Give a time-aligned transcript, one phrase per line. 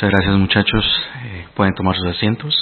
[0.00, 0.84] Muchas gracias muchachos.
[1.24, 2.54] Eh, pueden tomar sus asientos.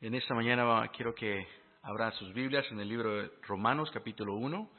[0.00, 1.44] En esta mañana quiero que
[1.82, 4.70] abran sus Biblias en el libro de Romanos capítulo 1,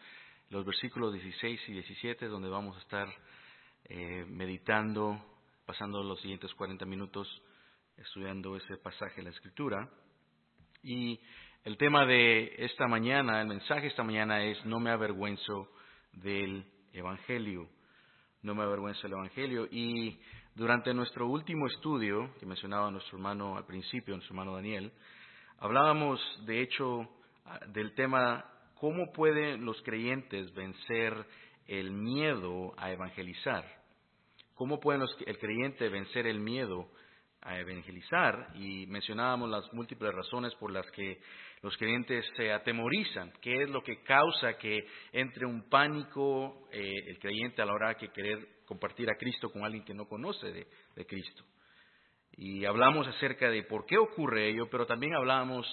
[0.52, 3.10] los versículos 16 y 17, donde vamos a estar
[3.90, 5.22] eh, meditando,
[5.66, 7.28] pasando los siguientes 40 minutos
[7.98, 9.90] estudiando ese pasaje de la Escritura.
[10.84, 11.20] Y
[11.64, 15.70] el tema de esta mañana, el mensaje esta mañana es no me avergüenzo
[16.14, 17.70] del Evangelio.
[18.42, 19.68] No me avergüenzo del Evangelio.
[19.70, 20.20] Y
[20.56, 24.92] durante nuestro último estudio, que mencionaba nuestro hermano al principio, nuestro hermano Daniel,
[25.60, 27.08] hablábamos de hecho
[27.68, 28.44] del tema
[28.80, 31.14] cómo pueden los creyentes vencer
[31.68, 33.64] el miedo a evangelizar.
[34.56, 36.90] ¿Cómo puede el creyente vencer el miedo
[37.44, 41.20] a evangelizar y mencionábamos las múltiples razones por las que
[41.62, 47.20] los creyentes se atemorizan, qué es lo que causa que entre un pánico eh, el
[47.20, 51.06] creyente a la hora de querer compartir a Cristo con alguien que no conoce de,
[51.06, 51.44] Cristo.
[52.34, 55.66] Y hablamos acerca de por qué ocurre ello, pero también hablamos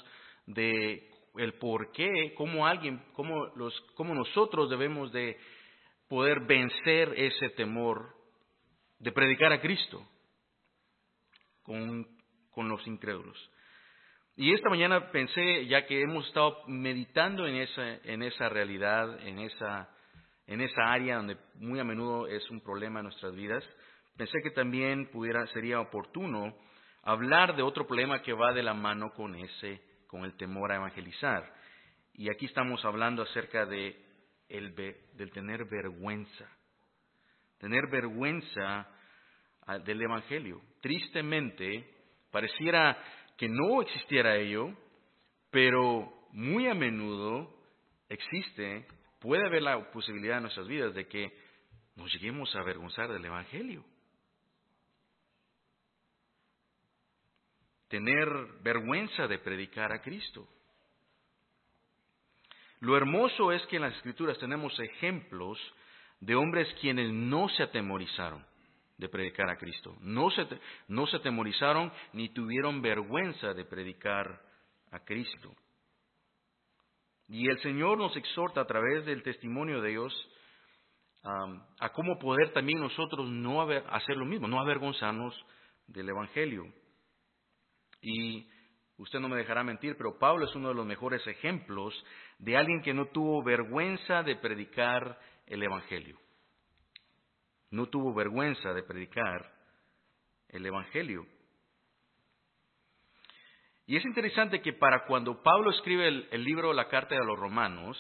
[0.47, 5.39] de el por qué, cómo alguien, cómo, los, cómo nosotros debemos de
[6.09, 8.15] poder vencer ese temor
[8.99, 10.05] de predicar a Cristo
[11.69, 13.39] con, los incrédulos.
[14.35, 19.39] Y esta mañana pensé, ya que hemos estado meditando en esa, en esa realidad, en
[19.39, 19.89] esa,
[20.47, 23.63] en esa área donde muy a menudo es un problema en nuestras vidas,
[24.17, 26.57] pensé que también pudiera, sería oportuno
[27.03, 30.77] hablar de otro problema que va de la mano con ese, con el temor a
[30.77, 31.55] evangelizar.
[32.15, 34.05] Y aquí estamos hablando acerca de
[34.49, 36.49] el, del tener vergüenza.
[37.59, 38.89] Tener vergüenza
[39.77, 40.63] del Evangelio.
[40.81, 41.85] Tristemente,
[42.31, 42.97] pareciera
[43.37, 44.75] que no existiera ello,
[45.51, 47.55] pero muy a menudo
[48.09, 48.87] existe,
[49.21, 51.31] puede haber la posibilidad en nuestras vidas de que
[51.97, 53.85] nos lleguemos a avergonzar del Evangelio.
[57.89, 58.29] Tener
[58.63, 60.47] vergüenza de predicar a Cristo.
[62.81, 65.59] Lo hermoso es que en las Escrituras tenemos ejemplos
[66.21, 68.45] de hombres quienes no se atemorizaron
[68.99, 69.97] de predicar a Cristo.
[70.01, 70.47] No se,
[70.89, 74.43] no se temorizaron ni tuvieron vergüenza de predicar
[74.91, 75.55] a Cristo.
[77.29, 80.31] Y el Señor nos exhorta a través del testimonio de Dios
[81.81, 85.35] a cómo poder también nosotros no hacer lo mismo, no avergonzarnos
[85.87, 86.65] del Evangelio.
[88.01, 88.49] Y
[88.97, 91.93] usted no me dejará mentir, pero Pablo es uno de los mejores ejemplos
[92.39, 96.19] de alguien que no tuvo vergüenza de predicar el Evangelio
[97.71, 99.53] no tuvo vergüenza de predicar
[100.49, 101.27] el Evangelio.
[103.87, 107.97] Y es interesante que para cuando Pablo escribe el, libro La Carta de los Romanos,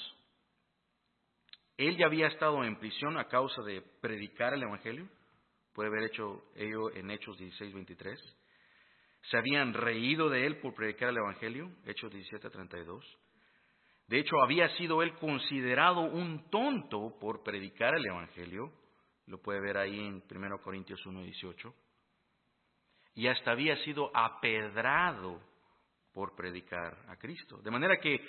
[1.78, 5.08] él ya había estado en prisión a causa de predicar el Evangelio.
[5.72, 8.36] Puede haber hecho ello en Hechos 16, 23.
[9.30, 13.18] Se habían reído de él por predicar el Evangelio, Hechos 17, 32.
[14.08, 18.72] De hecho, había sido él considerado un tonto por predicar el Evangelio.
[19.28, 21.74] Lo puede ver ahí en 1 Corintios 1, 18.
[23.14, 25.40] Y hasta había sido apedrado
[26.12, 27.58] por predicar a Cristo.
[27.58, 28.26] De manera que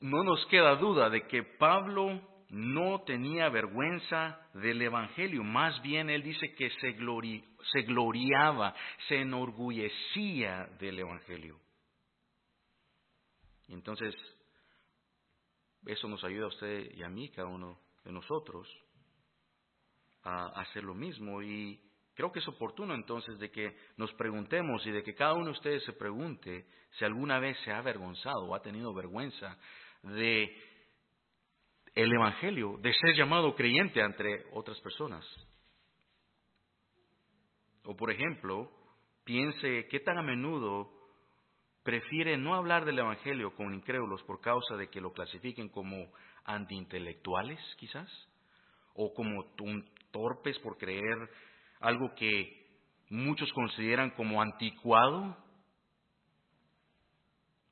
[0.00, 2.20] no nos queda duda de que Pablo
[2.50, 6.96] no tenía vergüenza del Evangelio, más bien él dice que se,
[7.72, 8.74] se gloriaba,
[9.08, 11.58] se enorgullecía del Evangelio.
[13.66, 14.14] Y entonces,
[15.86, 18.68] eso nos ayuda a usted y a mí, cada uno de nosotros,
[20.28, 21.42] a hacer lo mismo.
[21.42, 21.80] Y
[22.14, 25.52] creo que es oportuno entonces de que nos preguntemos y de que cada uno de
[25.52, 29.58] ustedes se pregunte si alguna vez se ha avergonzado o ha tenido vergüenza
[30.02, 30.54] de
[31.94, 35.24] el Evangelio, de ser llamado creyente entre otras personas.
[37.84, 38.70] O por ejemplo,
[39.24, 40.92] piense qué tan a menudo
[41.82, 46.12] prefiere no hablar del Evangelio con incrédulos por causa de que lo clasifiquen como
[46.44, 48.10] antiintelectuales, quizás,
[48.94, 49.46] o como
[50.10, 51.30] torpes por creer
[51.80, 52.66] algo que
[53.10, 55.36] muchos consideran como anticuado.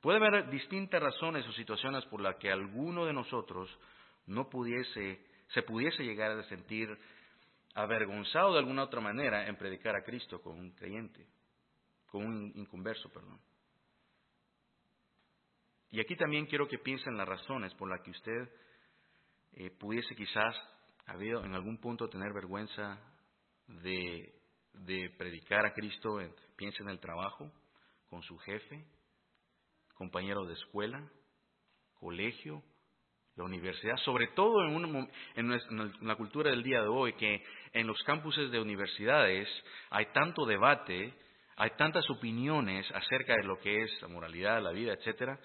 [0.01, 3.69] Puede haber distintas razones o situaciones por las que alguno de nosotros
[4.27, 6.89] no pudiese, se pudiese llegar a sentir
[7.75, 11.27] avergonzado de alguna otra manera en predicar a Cristo con un creyente,
[12.11, 13.39] con un inconverso, perdón.
[15.91, 18.49] Y aquí también quiero que piensen las razones por las que usted
[19.53, 20.55] eh, pudiese quizás
[21.07, 22.99] ¿Ha habido en algún punto tener vergüenza
[23.69, 24.33] de,
[25.17, 26.19] predicar a Cristo?
[26.57, 27.51] piensa en el trabajo,
[28.09, 28.85] con su jefe,
[29.95, 31.09] compañero de escuela,
[32.01, 32.63] colegio,
[33.37, 38.03] la universidad, sobre todo en, en, la cultura del día de hoy, que en los
[38.03, 39.49] campuses de universidades
[39.91, 41.15] hay tanto debate,
[41.57, 45.39] hay tantas opiniones acerca de lo que es la moralidad, la vida, etcétera,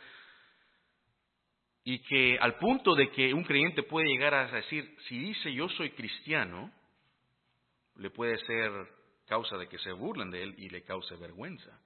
[1.84, 5.68] y que al punto de que un creyente puede llegar a decir, si dice yo
[5.70, 6.72] soy cristiano,
[7.96, 8.72] le puede ser
[9.28, 11.80] causa de que se burlen de él y le cause vergüenza.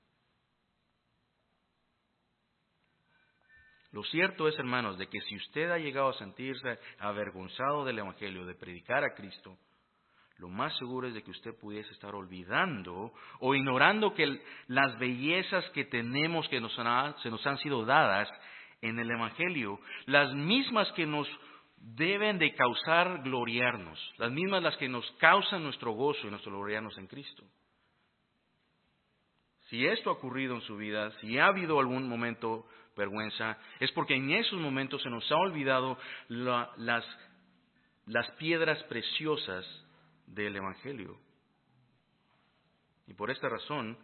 [3.91, 8.45] Lo cierto es, hermanos, de que si usted ha llegado a sentirse avergonzado del Evangelio,
[8.45, 9.57] de predicar a Cristo,
[10.37, 15.63] lo más seguro es de que usted pudiese estar olvidando o ignorando que las bellezas
[15.69, 18.27] que tenemos que nos se nos han sido dadas
[18.89, 21.27] en el Evangelio, las mismas que nos
[21.77, 26.97] deben de causar gloriarnos, las mismas las que nos causan nuestro gozo y nuestro gloriarnos
[26.97, 27.43] en Cristo.
[29.69, 34.15] Si esto ha ocurrido en su vida, si ha habido algún momento vergüenza, es porque
[34.15, 35.97] en esos momentos se nos ha olvidado
[36.27, 37.05] las,
[38.05, 39.65] las piedras preciosas
[40.27, 41.17] del Evangelio.
[43.07, 43.97] Y por esta razón,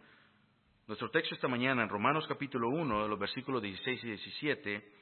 [0.86, 4.92] nuestro texto esta mañana en Romanos capítulo 1, los versículos 16 y 17,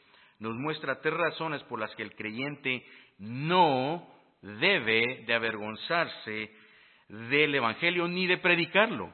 [0.40, 2.84] nos muestra tres razones por las que el creyente
[3.18, 4.06] no
[4.42, 6.50] debe de avergonzarse
[7.08, 9.12] del Evangelio ni de predicarlo.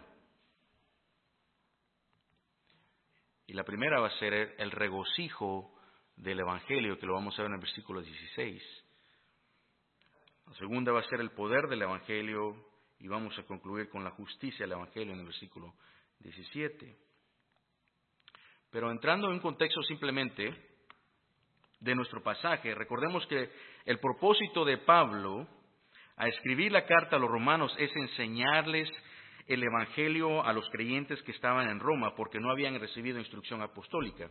[3.47, 5.73] Y la primera va a ser el regocijo
[6.17, 8.62] del Evangelio, que lo vamos a ver en el versículo 16.
[10.47, 12.57] La segunda va a ser el poder del Evangelio
[12.99, 15.75] y vamos a concluir con la justicia del Evangelio en el versículo
[16.26, 16.96] 17.
[18.70, 20.52] Pero entrando en un contexto simplemente
[21.78, 23.49] de nuestro pasaje, recordemos que
[23.84, 25.46] el propósito de Pablo
[26.17, 28.90] a escribir la carta a los romanos es enseñarles
[29.46, 34.28] el Evangelio a los creyentes que estaban en Roma porque no habían recibido instrucción apostólica.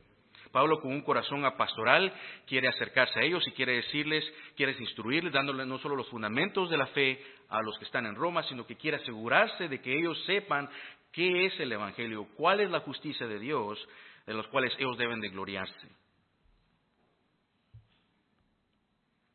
[0.51, 2.13] Pablo con un corazón pastoral
[2.45, 4.23] quiere acercarse a ellos y quiere decirles,
[4.55, 8.15] quiere instruirles, dándoles no solo los fundamentos de la fe a los que están en
[8.15, 10.69] Roma, sino que quiere asegurarse de que ellos sepan
[11.15, 13.79] qué es el Evangelio, cuál es la justicia de Dios,
[14.27, 15.89] de los cuales ellos deben de gloriarse.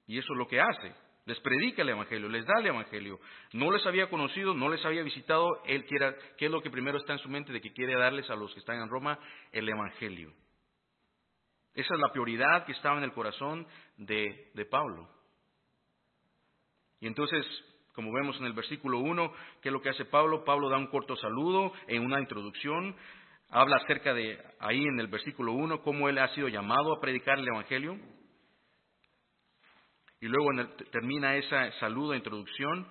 [0.06, 0.94] Y eso es lo que hace
[1.31, 3.21] les predica el Evangelio, les da el Evangelio.
[3.53, 6.99] No les había conocido, no les había visitado, él quiere, ¿qué es lo que primero
[6.99, 9.19] está en su mente de que quiere darles a los que están en Roma?
[9.53, 10.32] El Evangelio.
[11.73, 13.65] Esa es la prioridad que estaba en el corazón
[13.97, 15.09] de, de Pablo.
[16.99, 17.47] Y entonces,
[17.94, 20.44] como vemos en el versículo 1, ¿qué es lo que hace Pablo?
[20.44, 22.94] Pablo da un corto saludo en una introducción,
[23.50, 27.38] habla acerca de, ahí en el versículo 1, cómo él ha sido llamado a predicar
[27.38, 27.98] el Evangelio.
[30.20, 30.50] Y luego
[30.92, 32.87] termina esa saludo, introducción,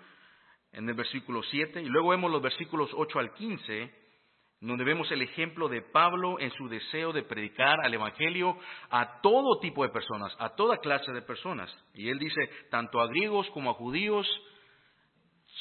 [0.72, 1.82] en el versículo 7.
[1.82, 3.94] Y luego vemos los versículos 8 al 15,
[4.62, 8.58] donde vemos el ejemplo de Pablo en su deseo de predicar al Evangelio
[8.90, 11.72] a todo tipo de personas, a toda clase de personas.
[11.94, 14.28] Y él dice, tanto a griegos como a judíos,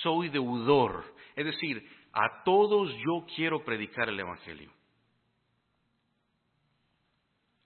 [0.02, 1.04] soy deudor.
[1.36, 4.70] Es decir, a todos yo quiero predicar el Evangelio.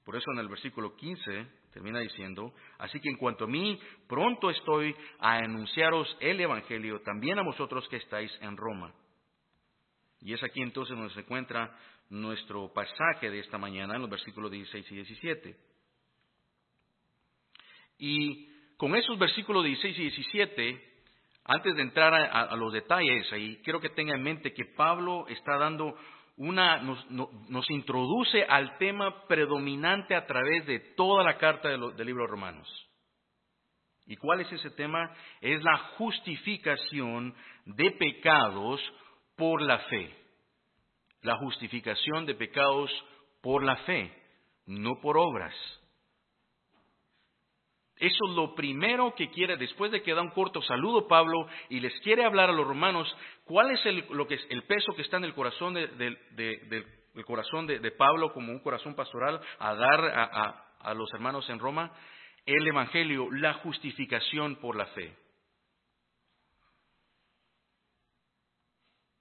[0.05, 4.51] Por eso en el versículo 15 termina diciendo, así que en cuanto a mí, pronto
[4.51, 8.93] estoy a anunciaros el Evangelio también a vosotros que estáis en Roma.
[10.21, 11.77] Y es aquí entonces donde se encuentra
[12.11, 15.57] nuestro pasaje de esta mañana en los versículos 16 y 17.
[17.99, 20.92] Y con esos versículos 16 y 17,
[21.45, 25.57] antes de entrar a, los detalles ahí, quiero que tenga en mente que Pablo está
[25.57, 25.97] dando
[26.37, 32.25] una, nos, introduce al tema predominante a través de toda la carta del, del libro
[32.25, 32.89] de Romanos.
[34.07, 35.15] ¿Y cuál es ese tema?
[35.41, 37.35] Es la justificación
[37.67, 38.81] de pecados
[39.37, 40.15] por la fe.
[41.23, 42.91] La justificación de pecados
[43.43, 44.13] por la fe,
[44.67, 45.55] no por obras.
[48.03, 51.79] Eso es lo primero que quiere, después de que da un corto saludo Pablo y
[51.79, 53.07] les quiere hablar a los romanos,
[53.45, 55.87] cuál es el, lo que es el peso que está en el corazón de,
[57.25, 61.93] corazón de, Pablo como un corazón pastoral a dar a, a los hermanos en Roma,
[62.45, 65.17] el Evangelio, la justificación por la fe.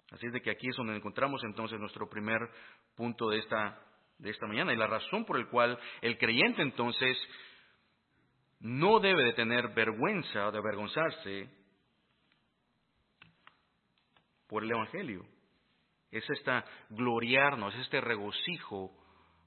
[0.09, 2.39] Así es de que aquí es donde encontramos entonces nuestro primer
[2.95, 3.79] punto de esta,
[4.17, 7.15] de esta mañana y la razón por la cual el creyente entonces
[8.61, 11.49] no debe de tener vergüenza de avergonzarse
[14.47, 15.25] por el Evangelio.
[16.11, 18.91] Es esta gloriarnos, es este regocijo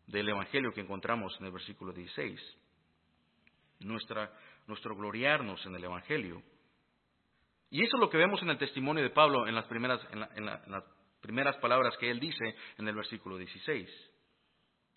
[0.07, 2.41] del Evangelio que encontramos en el versículo 16.
[3.81, 4.33] Nuestra,
[4.67, 6.43] nuestro gloriarnos en el Evangelio.
[7.71, 10.47] Y eso es lo que vemos en el testimonio de Pablo en las primeras, en
[10.47, 10.85] las
[11.21, 14.14] primeras palabras que él dice en el versículo 16.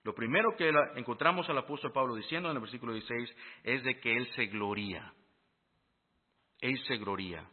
[0.07, 3.35] Lo primero que encontramos al apóstol Pablo diciendo en el versículo 16
[3.65, 5.11] es de que él se gloría.
[6.61, 7.45] Él se gloría.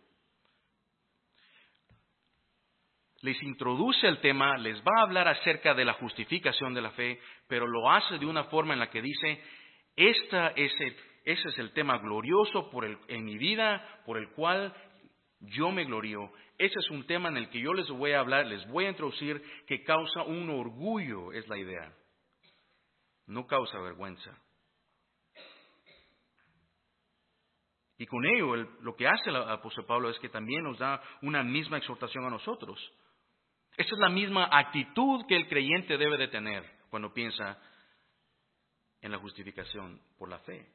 [3.23, 7.19] Les introduce el tema, les va a hablar acerca de la justificación de la fe,
[7.49, 9.43] pero lo hace de una forma en la que dice,
[9.97, 10.73] esta es
[11.25, 14.73] ese es el tema glorioso por el, en mi vida, por el cual
[15.41, 16.31] yo me glorío.
[16.57, 18.91] Ese es un tema en el que yo les voy a hablar, les voy a
[18.91, 21.93] introducir, que causa un orgullo, es la idea
[23.27, 24.37] no causa vergüenza.
[27.97, 31.43] Y con ello lo que hace el apóstol Pablo es que también nos da una
[31.43, 32.79] misma exhortación a nosotros.
[33.77, 37.59] Esa es la misma actitud que el creyente debe de tener cuando piensa
[39.01, 40.67] en la justificación por la fe.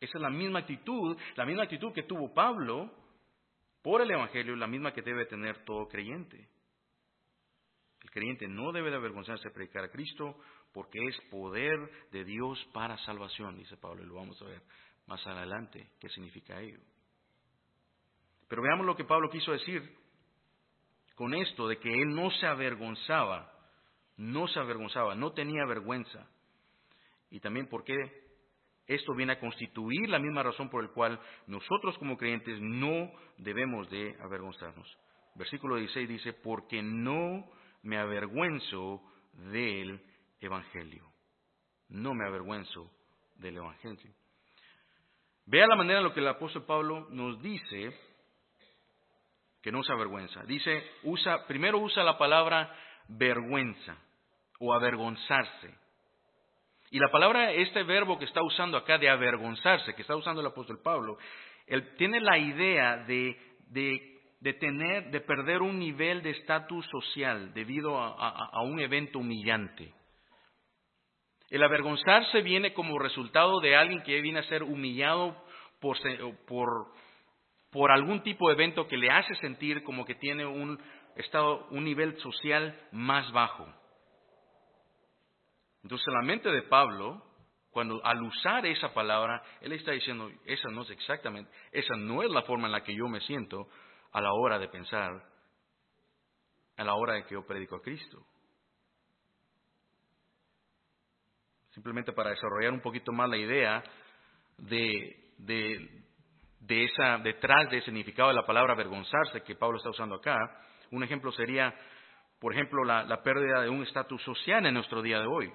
[0.00, 2.92] Esa es la misma actitud, la misma actitud que tuvo Pablo
[3.82, 6.48] por el Evangelio, la misma que debe tener todo creyente.
[8.02, 10.38] El creyente no debe de avergonzarse de predicar a Cristo
[10.74, 11.78] porque es poder
[12.10, 14.60] de Dios para salvación, dice Pablo, y lo vamos a ver
[15.06, 16.80] más adelante qué significa ello.
[18.48, 19.96] Pero veamos lo que Pablo quiso decir
[21.14, 23.52] con esto, de que él no se avergonzaba,
[24.16, 26.28] no se avergonzaba, no tenía vergüenza.
[27.30, 27.94] Y también porque
[28.88, 33.88] esto viene a constituir la misma razón por la cual nosotros como creyentes no debemos
[33.90, 34.98] de avergonzarnos.
[35.36, 37.48] Versículo 16 dice, porque no
[37.82, 39.00] me avergüenzo
[39.52, 40.02] de él
[40.40, 41.04] evangelio.
[41.88, 42.90] No me avergüenzo
[43.36, 44.12] del evangelio.
[45.46, 47.94] Vea la manera en lo que el apóstol Pablo nos dice
[49.62, 50.42] que no se avergüenza.
[50.44, 52.74] Dice, usa, primero usa la palabra
[53.08, 53.96] vergüenza
[54.58, 55.74] o avergonzarse.
[56.90, 60.46] Y la palabra, este verbo que está usando acá de avergonzarse, que está usando el
[60.46, 61.18] apóstol Pablo,
[61.98, 63.36] tiene la idea de,
[63.68, 69.92] de, tener, de perder un nivel de estatus social debido a un evento humillante.
[71.54, 75.40] El avergonzarse viene como resultado de alguien que viene a ser humillado
[75.80, 75.96] por,
[77.70, 80.82] por, algún tipo de evento que le hace sentir como que tiene un
[81.14, 83.72] estado, un nivel social más bajo.
[85.84, 87.22] Entonces la mente de Pablo,
[87.70, 92.32] cuando al usar esa palabra, él está diciendo, esa no es exactamente, esa no es
[92.32, 93.68] la forma en la que yo me siento
[94.10, 95.22] a la hora de pensar,
[96.78, 98.26] a la hora de que yo predico a Cristo.
[101.74, 103.82] Simplemente para desarrollar un poquito más la idea
[104.58, 110.38] de, de, esa, detrás del significado de la palabra avergonzarse que Pablo está usando acá.
[110.92, 111.74] Un ejemplo sería,
[112.38, 115.52] por ejemplo, la pérdida de un estatus social en nuestro día de hoy.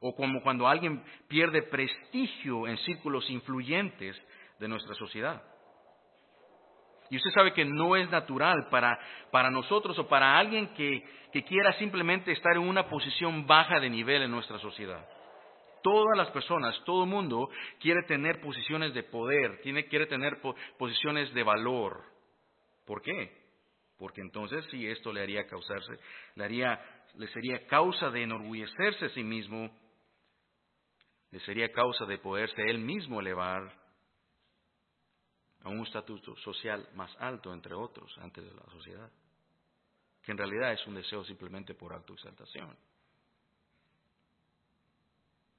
[0.00, 4.20] O como cuando alguien pierde prestigio en círculos influyentes
[4.58, 5.42] de nuestra sociedad.
[7.12, 8.98] Y usted sabe que no es natural para,
[9.30, 13.90] para nosotros o para alguien que, que quiera simplemente estar en una posición baja de
[13.90, 15.06] nivel en nuestra sociedad.
[15.82, 17.50] Todas las personas, todo mundo
[17.80, 20.40] quiere tener posiciones de poder, tiene, quiere tener
[20.78, 22.02] posiciones de valor.
[22.86, 23.30] ¿Por qué?
[23.98, 25.92] Porque entonces sí esto le haría causarse,
[26.34, 26.80] le haría,
[27.16, 29.70] le sería causa de enorgullecerse a sí mismo,
[31.30, 33.81] le sería causa de poderse él mismo elevar
[35.64, 39.10] a un estatuto social más alto, entre otros, antes de la sociedad,
[40.22, 42.76] que en realidad es un deseo simplemente por autoexaltación.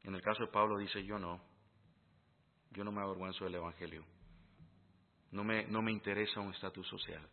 [0.04, 1.42] En el caso de Pablo dice, yo no,
[2.72, 4.04] yo no me avergüenzo del Evangelio,
[5.32, 7.28] no me, no me interesa un estatus social.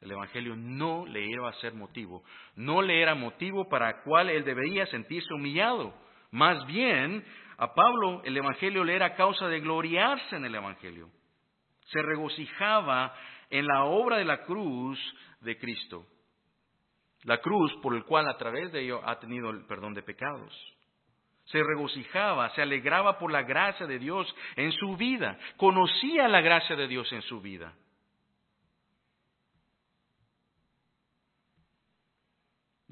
[0.00, 2.22] El Evangelio no le iba a ser motivo,
[2.54, 5.92] no le era motivo para el cual él debería sentirse humillado.
[6.30, 7.24] Más bien,
[7.58, 11.10] a Pablo el Evangelio le era causa de gloriarse en el Evangelio.
[11.86, 13.14] Se regocijaba
[13.50, 14.98] en la obra de la cruz
[15.40, 16.06] de Cristo.
[17.22, 20.52] La cruz por el cual a través de ello ha tenido el perdón de pecados.
[21.46, 25.38] Se regocijaba, se alegraba por la gracia de Dios en su vida.
[25.56, 27.72] Conocía la gracia de Dios en su vida.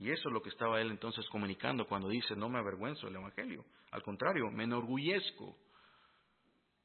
[0.04, 3.16] Y eso es lo que estaba él entonces comunicando cuando dice, no me avergüenzo del
[3.16, 3.64] Evangelio.
[3.90, 5.56] Al contrario, me enorgullezco.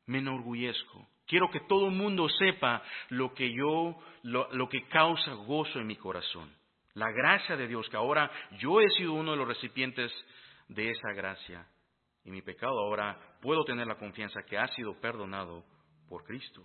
[0.05, 1.05] Me enorgullezco.
[1.27, 5.87] Quiero que todo el mundo sepa lo que yo, lo, lo que causa gozo en
[5.87, 6.49] mi corazón.
[6.93, 10.13] La gracia de Dios, que ahora yo he sido uno de los recipientes
[10.69, 11.67] de esa gracia.
[12.23, 15.65] Y mi pecado ahora puedo tener la confianza que ha sido perdonado
[16.07, 16.63] por Cristo.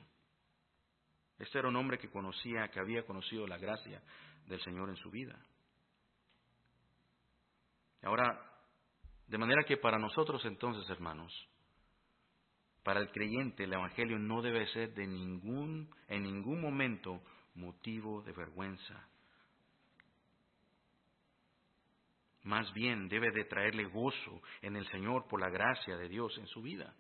[1.37, 4.01] Este era un hombre que conocía, que había conocido la gracia
[4.47, 5.37] del Señor en su vida.
[8.05, 8.41] Ahora,
[9.27, 11.33] de manera que para nosotros entonces, hermanos,
[12.83, 17.23] para el creyente el Evangelio no debe ser de ningún, en ningún momento
[17.55, 19.09] motivo de vergüenza.
[22.45, 26.47] más bien debe de traerle gozo en el Señor por la gracia de Dios en
[26.47, 26.95] su vida.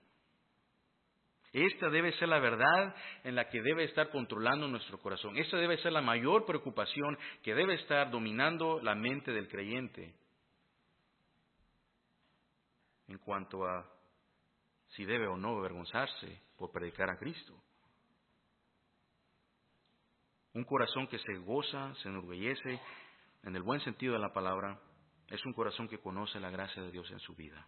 [1.52, 5.36] Esta debe ser la verdad en la que debe estar controlando nuestro corazón.
[5.36, 10.14] Esta debe ser la mayor preocupación que debe estar dominando la mente del creyente
[13.08, 13.86] en cuanto a
[14.88, 17.54] si debe o no avergonzarse por predicar a Cristo.
[20.52, 22.80] Un corazón que se goza, se enorgullece,
[23.42, 24.78] en el buen sentido de la palabra,
[25.28, 27.66] es un corazón que conoce la gracia de Dios en su vida.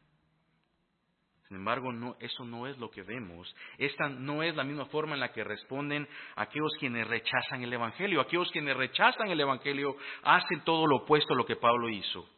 [1.49, 3.55] Sin embargo, no, eso no es lo que vemos.
[3.79, 8.21] Esta no es la misma forma en la que responden aquellos quienes rechazan el Evangelio.
[8.21, 12.29] Aquellos quienes rechazan el Evangelio hacen todo lo opuesto a lo que Pablo hizo.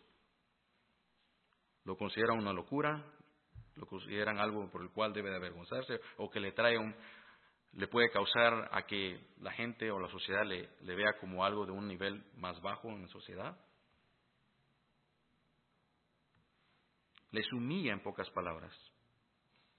[1.88, 3.02] Lo consideran una locura,
[3.76, 6.95] lo consideran algo por el cual debe de avergonzarse o que le trae un,
[7.73, 11.64] le puede causar a que la gente o la sociedad le, le vea como algo
[11.64, 13.59] de un nivel más bajo en la sociedad.
[17.30, 18.75] Les humilla en pocas palabras.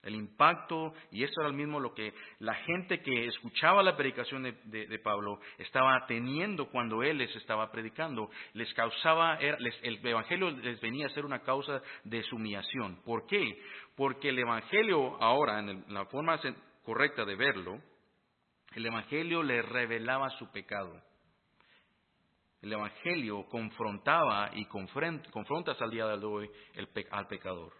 [0.01, 4.43] El impacto, y eso era el mismo lo que la gente que escuchaba la predicación
[4.43, 11.07] de, Pablo estaba teniendo cuando él les estaba predicando, les causaba, el Evangelio les venía
[11.07, 13.01] a ser una causa de sumillación.
[13.03, 13.61] ¿Por qué?
[13.97, 16.39] Porque el Evangelio ahora, en, la forma
[16.83, 17.81] correcta de verlo,
[18.75, 21.01] el Evangelio le revelaba su pecado.
[22.61, 26.49] El Evangelio confrontaba y confronta hasta el día de hoy
[27.11, 27.78] al pecador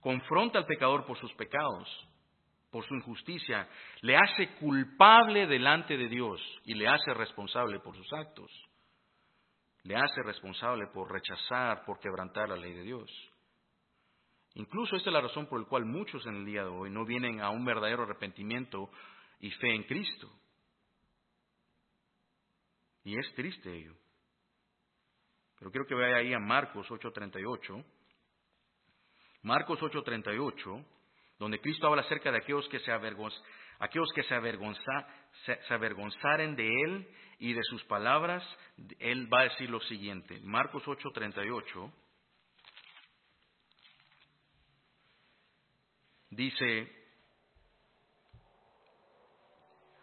[0.00, 1.88] confronta al pecador por sus pecados,
[2.70, 3.68] por su injusticia,
[4.02, 8.50] le hace culpable delante de Dios y le hace responsable por sus actos.
[9.82, 13.10] Le hace responsable por rechazar, por quebrantar la ley de Dios.
[14.54, 17.04] Incluso esta es la razón por la cual muchos en el día de hoy no
[17.04, 18.90] vienen a un verdadero arrepentimiento
[19.38, 20.30] y fe en Cristo.
[23.04, 23.94] Y es triste ello.
[25.58, 27.84] Pero quiero que vaya ahí a Marcos 8:38.
[29.46, 30.84] Marcos 8:38,
[31.38, 32.90] donde Cristo habla acerca de aquellos que se,
[35.44, 38.42] se, avergonzaren de Él y de sus palabras,
[38.98, 40.40] Él va a decir lo siguiente.
[40.42, 41.92] Marcos 8:38
[46.30, 46.92] dice,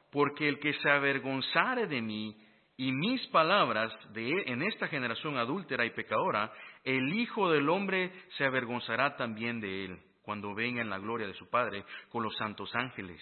[0.10, 2.42] porque el que se avergonzare de mí
[2.78, 6.50] y mis palabras de, en esta generación adúltera y pecadora,
[6.84, 11.34] el Hijo del Hombre se avergonzará también de él cuando venga en la gloria de
[11.34, 13.22] su Padre con los santos ángeles.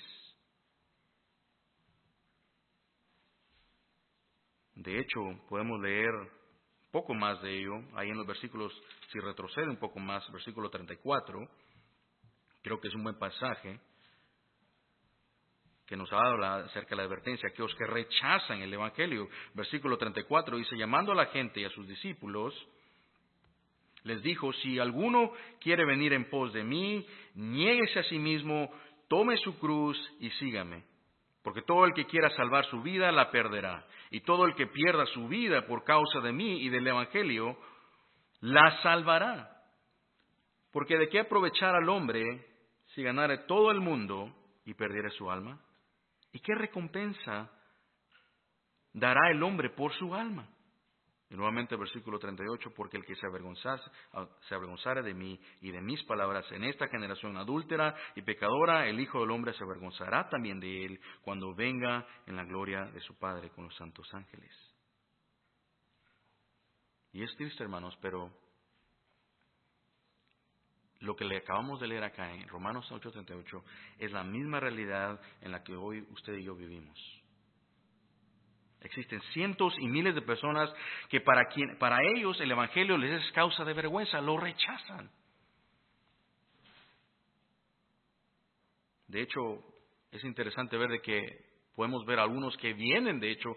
[4.76, 6.12] De hecho, podemos leer
[6.92, 8.74] poco más de ello, ahí en los versículos,
[9.12, 11.48] si retrocede un poco más, versículo 34,
[12.62, 13.80] creo que es un buen pasaje
[15.86, 19.28] que nos habla acerca de la advertencia, aquellos que rechazan el Evangelio.
[19.54, 22.56] Versículo 34 dice, llamando a la gente y a sus discípulos,
[24.04, 28.72] les dijo, si alguno quiere venir en pos de mí, niéguese a sí mismo,
[29.08, 30.84] tome su cruz y sígame.
[31.44, 33.86] Porque todo el que quiera salvar su vida la perderá.
[34.10, 37.58] Y todo el que pierda su vida por causa de mí y del Evangelio,
[38.42, 39.50] la salvará.
[40.72, 42.46] Porque de qué aprovechar al hombre
[42.94, 44.34] si ganare todo el mundo
[44.66, 45.60] y perdiere su alma?
[46.32, 47.52] ¿Y qué recompensa
[48.94, 50.48] dará el hombre por su alma?
[51.32, 53.82] Y nuevamente versículo 38, porque el que se avergonzare,
[54.50, 59.00] se avergonzare de mí y de mis palabras en esta generación adúltera y pecadora, el
[59.00, 63.18] Hijo del Hombre se avergonzará también de él cuando venga en la gloria de su
[63.18, 64.52] Padre con los santos ángeles.
[67.14, 68.30] Y es triste, hermanos, pero
[71.00, 73.64] lo que le acabamos de leer acá en Romanos 8:38
[74.00, 77.21] es la misma realidad en la que hoy usted y yo vivimos.
[78.82, 80.74] Existen cientos y miles de personas
[81.10, 85.10] que para, quien, para ellos el Evangelio les es causa de vergüenza, lo rechazan.
[89.08, 89.64] De hecho,
[90.12, 91.22] es interesante ver de que
[91.76, 93.56] podemos ver algunos que vienen, de hecho,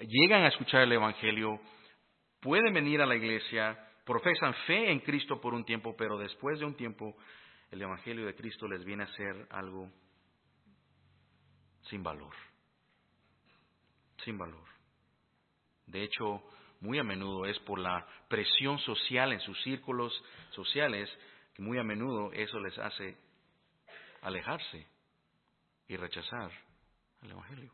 [0.00, 1.60] llegan a escuchar el Evangelio,
[2.40, 6.66] pueden venir a la iglesia, profesan fe en Cristo por un tiempo, pero después de
[6.66, 7.16] un tiempo
[7.70, 9.90] el Evangelio de Cristo les viene a ser algo
[11.82, 12.34] sin valor,
[14.24, 14.68] sin valor.
[15.86, 16.42] De hecho,
[16.80, 20.12] muy a menudo es por la presión social en sus círculos
[20.50, 21.08] sociales
[21.54, 23.16] que muy a menudo eso les hace
[24.22, 24.86] alejarse
[25.88, 26.50] y rechazar
[27.22, 27.72] el Evangelio.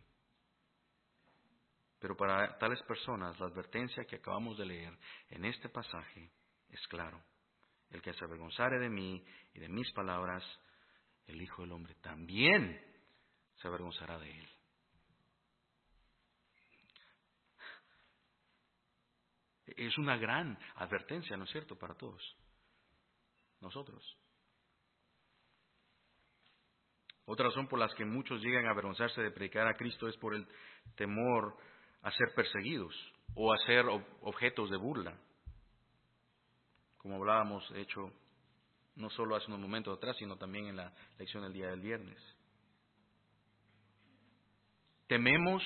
[2.01, 4.97] Pero para tales personas, la advertencia que acabamos de leer
[5.31, 6.31] en este pasaje
[6.71, 7.21] es claro.
[7.91, 10.45] El que se avergonzare de mí y de mis palabras,
[11.27, 12.81] el Hijo del Hombre también
[13.57, 14.49] se avergonzará de él.
[19.77, 22.23] Es una gran advertencia, ¿no es cierto?, para todos
[23.61, 24.17] nosotros.
[27.25, 30.35] Otra razón por la que muchos llegan a avergonzarse de predicar a Cristo es por
[30.35, 30.47] el
[30.97, 31.57] temor
[32.03, 32.95] a ser perseguidos
[33.35, 33.85] o a ser
[34.23, 35.19] objetos de burla.
[36.97, 38.13] Como hablábamos, de hecho,
[38.97, 42.19] no solo hace unos momentos atrás, sino también en la lección del día del viernes.
[45.07, 45.63] Tememos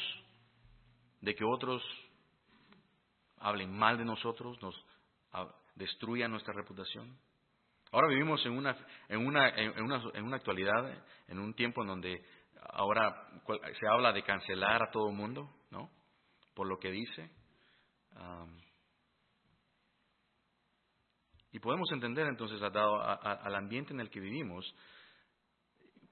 [1.21, 1.83] de que otros
[3.43, 4.75] hablen mal de nosotros, nos
[5.75, 7.19] destruyan nuestra reputación.
[7.91, 8.77] Ahora vivimos en una,
[9.09, 12.25] en una, en una, en una actualidad, en un tiempo en donde
[12.71, 13.29] ahora
[13.79, 15.91] se habla de cancelar a todo mundo, ¿no?
[16.55, 17.31] Por lo que dice.
[21.51, 24.65] y podemos entender entonces, dado al ambiente en el que vivimos,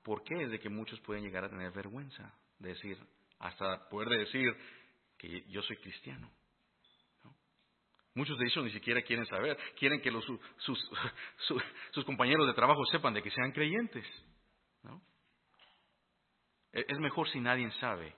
[0.03, 2.99] por qué es de que muchos pueden llegar a tener vergüenza de decir,
[3.39, 4.55] hasta poder decir
[5.17, 6.31] que yo soy cristiano.
[8.21, 10.23] Muchos de ellos ni siquiera quieren saber, quieren que los,
[10.59, 10.91] sus,
[11.93, 14.05] sus, compañeros de trabajo sepan de que sean creyentes.
[14.83, 15.01] ¿no?
[16.75, 18.15] E, es mejor si nadie sabe.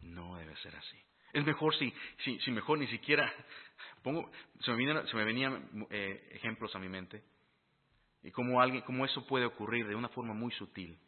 [0.00, 0.98] No debe ser así.
[1.32, 3.32] Es mejor si, si, si mejor ni siquiera
[4.02, 7.22] pongo, se me, venían eh, ejemplos a mi mente
[8.24, 10.98] y cómo alguien, cómo eso puede ocurrir de una forma muy sutil.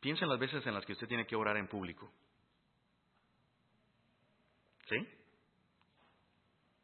[0.00, 2.10] Piensa en las veces en las que usted tiene que orar en público.
[4.88, 4.96] ¿Sí?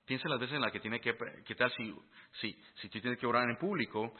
[0.04, 1.94] Piensa en las veces en las que tiene que, ¿qué tal si,
[2.40, 4.12] si, si tú tienes que orar en público?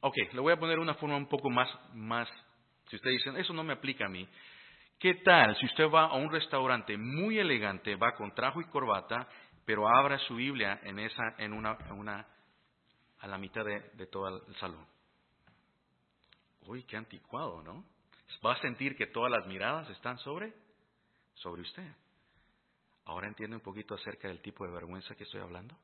[0.00, 2.28] Ok, le voy a poner una forma un poco más, más,
[2.88, 4.28] si usted dice, eso no me aplica a mí.
[4.98, 9.28] ¿Qué tal si usted va a un restaurante muy elegante, va con trajo y corbata,
[9.64, 12.26] pero abra su Biblia en esa, en una, en una
[13.20, 14.84] a la mitad de, de todo el salón?
[16.66, 17.84] Uy, qué anticuado, ¿no?
[18.44, 20.52] Va a sentir que todas las miradas están sobre,
[21.34, 21.92] sobre usted.
[23.10, 25.76] ¿Ahora entiende un poquito acerca del tipo de vergüenza que estoy hablando?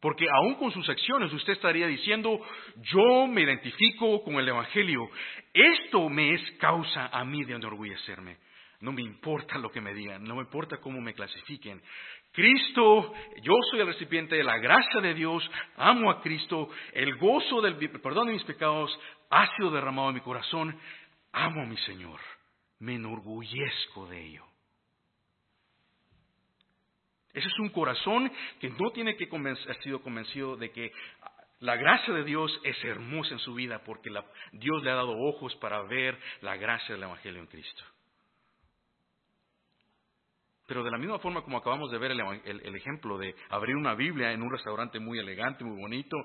[0.00, 2.40] Porque aún con sus acciones usted estaría diciendo,
[2.76, 5.06] yo me identifico con el Evangelio.
[5.52, 8.38] Esto me es causa a mí de enorgullecerme.
[8.80, 11.82] No me importa lo que me digan, no me importa cómo me clasifiquen.
[12.32, 17.60] Cristo, yo soy el recipiente de la gracia de Dios, amo a Cristo, el gozo
[17.60, 20.74] del perdón de mis pecados ha sido derramado en mi corazón,
[21.32, 22.18] amo a mi Señor
[22.82, 24.44] me enorgullezco de ello.
[27.32, 30.92] Ese es un corazón que no tiene que haber sido convencido de que
[31.60, 34.10] la gracia de Dios es hermosa en su vida porque
[34.52, 37.84] Dios le ha dado ojos para ver la gracia del Evangelio en Cristo.
[40.66, 44.32] Pero de la misma forma como acabamos de ver el, ejemplo de abrir una Biblia
[44.32, 46.16] en un restaurante muy elegante, muy bonito,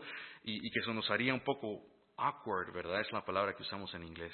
[0.44, 1.84] y, que eso nos haría un poco
[2.18, 3.02] awkward, ¿verdad?
[3.02, 4.34] Es la palabra que usamos en inglés.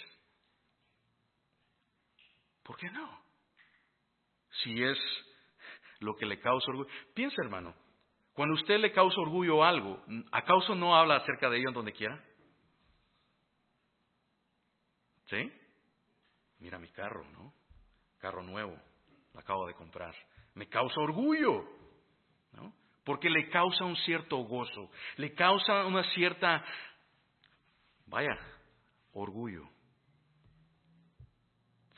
[2.63, 3.21] ¿Por qué no?
[4.63, 4.97] Si es
[5.99, 6.89] lo que le causa orgullo.
[7.13, 7.73] Piensa, hermano,
[8.34, 12.23] cuando usted le causa orgullo algo, ¿acaso no habla acerca de ello en donde quiera?
[15.26, 15.52] ¿Sí?
[16.60, 17.54] Mira mi carro, ¿no?
[18.19, 18.78] Carro nuevo,
[19.34, 20.15] lo acabo de comprar.
[20.56, 21.63] Me causa orgullo,
[22.54, 22.73] ¿no?
[23.04, 26.63] Porque le causa un cierto gozo, le causa una cierta,
[28.06, 28.38] vaya,
[29.12, 29.67] orgullo.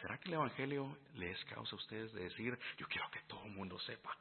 [0.05, 3.53] ¿Será que el Evangelio les causa a ustedes de decir, yo quiero que todo el
[3.53, 4.15] mundo sepa?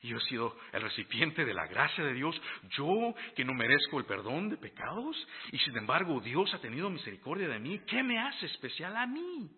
[0.00, 2.34] Yo he sido el recipiente de la gracia de Dios,
[2.70, 5.14] yo que no merezco el perdón de pecados,
[5.52, 9.50] y sin embargo Dios ha tenido misericordia de mí, ¿qué me hace especial a mí?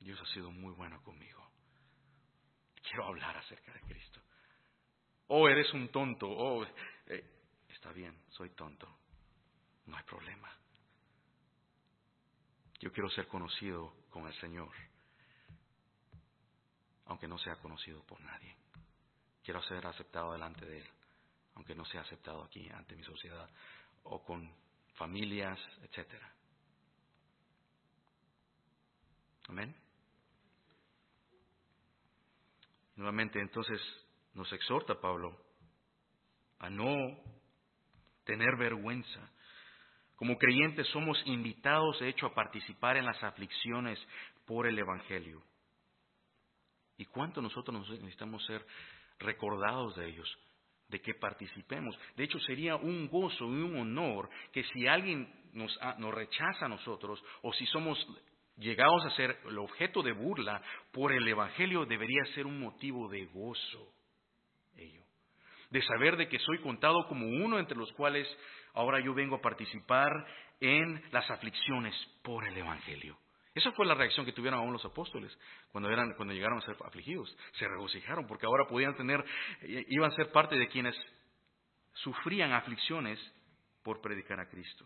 [0.00, 1.46] Dios ha sido muy bueno conmigo.
[2.82, 4.20] Quiero hablar acerca de Cristo.
[5.26, 6.26] Oh, eres un tonto.
[6.26, 6.64] Oh,
[7.06, 7.24] eh,
[7.68, 9.03] está bien, soy tonto
[9.86, 10.50] no hay problema.
[12.80, 14.70] Yo quiero ser conocido con el Señor,
[17.06, 18.56] aunque no sea conocido por nadie.
[19.42, 20.88] Quiero ser aceptado delante de Él,
[21.54, 23.48] aunque no sea aceptado aquí ante mi sociedad
[24.04, 24.50] o con
[24.94, 26.32] familias, etcétera.
[29.48, 29.74] Amén.
[32.96, 33.80] Nuevamente, entonces,
[34.34, 35.36] nos exhorta Pablo
[36.58, 36.86] a no
[38.24, 39.30] tener vergüenza
[40.16, 43.98] como creyentes somos invitados, de hecho, a participar en las aflicciones
[44.46, 45.42] por el Evangelio.
[46.96, 48.64] ¿Y cuánto nosotros necesitamos ser
[49.18, 50.38] recordados de ellos?
[50.88, 51.98] de que participemos.
[52.14, 56.68] De hecho, sería un gozo y un honor que si alguien nos, nos, rechaza a
[56.68, 57.98] nosotros o si somos
[58.58, 63.24] llegados a ser el objeto de burla por el Evangelio, debería ser un motivo de
[63.26, 63.92] gozo
[64.76, 65.04] ello
[65.74, 68.28] de saber de que soy contado como uno entre los cuales
[68.74, 70.10] ahora yo vengo a participar
[70.60, 73.18] en las aflicciones por el Evangelio.
[73.54, 75.36] Esa fue la reacción que tuvieron aún los apóstoles
[75.70, 77.34] cuando, llegaron a ser afligidos.
[77.52, 79.24] Se regocijaron porque ahora podían tener,
[79.62, 80.96] iban a ser parte de quienes
[81.92, 83.20] sufrían aflicciones
[83.84, 84.84] por predicar a Cristo.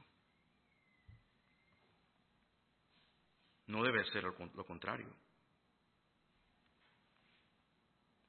[3.66, 5.14] No debe ser lo contrario.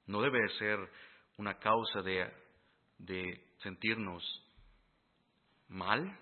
[0.06, 0.80] No debe ser
[1.38, 2.32] una causa de,
[2.98, 4.24] de sentirnos
[5.70, 6.18] mal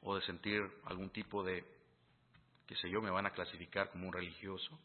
[0.00, 1.64] o de sentir algún tipo de,
[2.66, 4.78] qué sé yo, me van a clasificar como un religioso.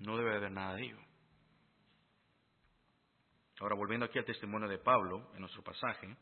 [0.00, 0.98] No debe haber nada de ello.
[3.60, 6.16] Ahora, volviendo aquí al testimonio de Pablo, en nuestro pasaje,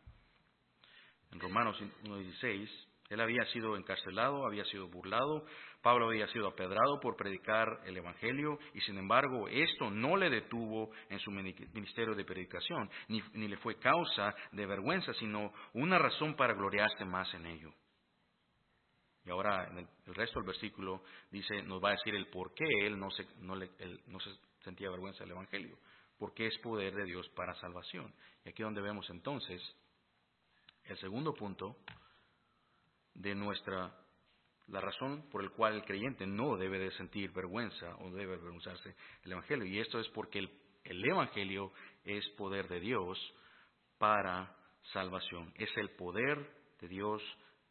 [1.33, 2.70] en Romanos 1.16,
[3.09, 5.45] él había sido encarcelado, había sido burlado,
[5.83, 10.90] Pablo había sido apedrado por predicar el Evangelio y sin embargo esto no le detuvo
[11.09, 16.55] en su ministerio de predicación, ni, le fue causa de vergüenza, sino una razón para
[16.55, 17.73] gloriarse más en ello.
[19.25, 22.64] Y ahora en el, resto del versículo dice, nos va a decir el por qué
[22.87, 23.71] él no se, no, le,
[24.07, 24.31] no se
[24.62, 25.79] sentía vergüenza del Evangelio,
[26.19, 28.12] porque es poder de Dios para salvación.
[28.45, 29.62] Y aquí donde vemos entonces
[30.85, 31.77] el segundo punto,
[33.16, 33.92] de nuestra,
[34.68, 38.94] la razón por la cual el creyente no debe de sentir vergüenza o debe avergonzarse
[39.24, 39.66] el Evangelio.
[39.66, 40.50] Y esto es porque el,
[40.85, 41.72] el Evangelio
[42.05, 43.18] es poder de Dios
[43.98, 44.55] para
[44.92, 45.52] salvación.
[45.57, 46.50] Es el poder
[46.81, 47.22] de Dios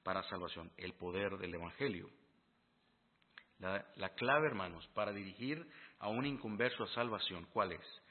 [0.04, 2.10] para salvación, el poder del Evangelio.
[3.60, 5.66] La, la, clave, hermanos, para dirigir
[6.00, 8.02] a un inconverso a salvación, ¿cuál es?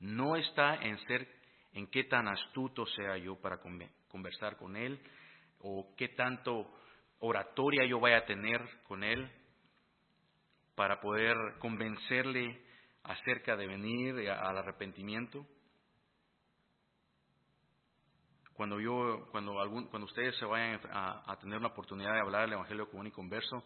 [0.00, 1.28] No está en ser,
[1.72, 3.60] en qué tan astuto sea yo para
[4.08, 4.98] conversar con él,
[5.60, 6.70] o qué tanto
[7.24, 9.30] oratoria yo vaya a tener con él
[10.74, 12.60] para poder convencerle
[13.02, 15.46] acerca de venir al arrepentimiento.
[18.52, 22.52] Cuando yo, cuando algún, cuando ustedes se vayan a, tener la oportunidad de hablar del
[22.52, 23.64] Evangelio común y converso,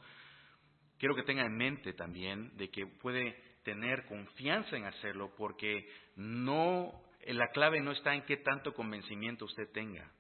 [0.99, 6.93] quiero que tengan en mente también de que puede tener confianza en hacerlo porque no,
[7.27, 10.11] la clave no está en qué tanto convencimiento usted tenga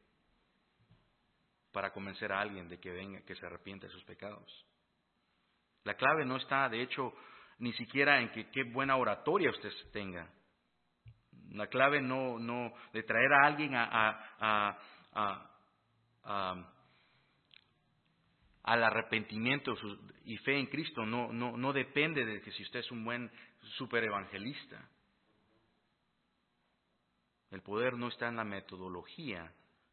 [1.72, 4.66] para convencer a alguien de que venga, que se arrepienta de sus pecados.
[5.84, 7.14] La clave no está, de hecho,
[7.58, 10.28] ni siquiera en que qué buena oratoria usted tenga.
[11.50, 13.88] La clave no, no de traer a alguien a,
[14.38, 14.78] a,
[16.24, 16.72] a,
[18.64, 19.74] al arrepentimiento
[20.24, 23.30] y fe en Cristo no, no, no depende de que si usted es un buen
[23.76, 24.88] super evangelista.
[27.50, 29.50] El poder no está en la metodología,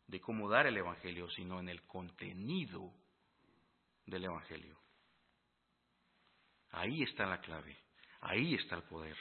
[0.08, 2.94] de cómo dar el Evangelio, sino en el contenido
[4.06, 4.78] del Evangelio.
[6.72, 7.78] Ahí está la clave,
[8.22, 9.18] ahí está el poder.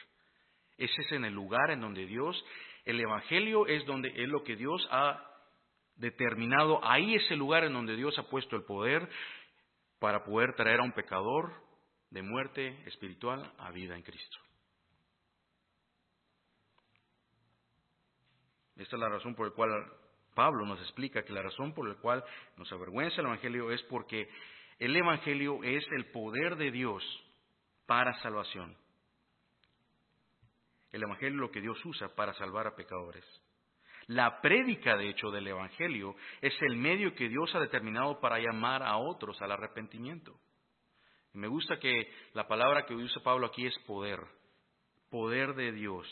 [0.76, 2.44] Ese es en el lugar en donde Dios,
[2.84, 5.30] el Evangelio es donde es lo que Dios ha
[5.96, 9.08] determinado, ahí es el lugar en donde Dios ha puesto el poder
[10.00, 11.52] para poder traer a un pecador
[12.10, 14.38] de muerte espiritual a vida en Cristo.
[18.76, 19.70] Esta es la razón por la cual
[20.34, 22.24] Pablo nos explica que la razón por la cual
[22.56, 24.28] nos avergüenza el Evangelio es porque
[24.78, 27.02] el Evangelio es el poder de Dios
[27.86, 28.76] para salvación.
[30.92, 33.24] El Evangelio es lo que Dios usa para salvar a pecadores.
[34.06, 38.82] La prédica, de hecho, del Evangelio es el medio que Dios ha determinado para llamar
[38.82, 40.38] a otros al arrepentimiento.
[41.32, 44.20] me gusta que la palabra que usa Pablo aquí es poder,
[45.10, 46.06] poder de Dios.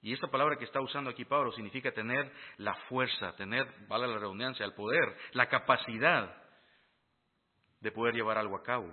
[0.00, 4.18] Y esta palabra que está usando aquí Pablo significa tener la fuerza, tener, vale la
[4.18, 6.36] redundancia, el poder, la capacidad
[7.80, 8.92] de poder llevar algo a cabo.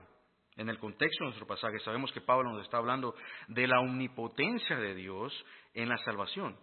[0.55, 3.13] En el contexto de nuestro pasaje sabemos que Pablo nos está hablando
[3.47, 5.33] de la omnipotencia de Dios
[5.73, 6.57] en la salvación.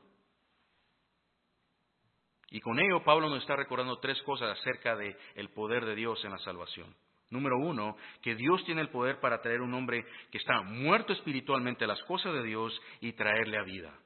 [2.50, 6.22] Y con ello Pablo nos está recordando tres cosas acerca del el poder de Dios
[6.24, 6.94] en la salvación.
[7.30, 11.84] Número uno, que Dios tiene el poder para traer un hombre que está muerto espiritualmente
[11.84, 13.98] a las cosas de Dios y traerle a vida.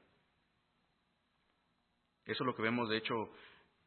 [2.27, 3.31] Eso es lo que vemos, de hecho,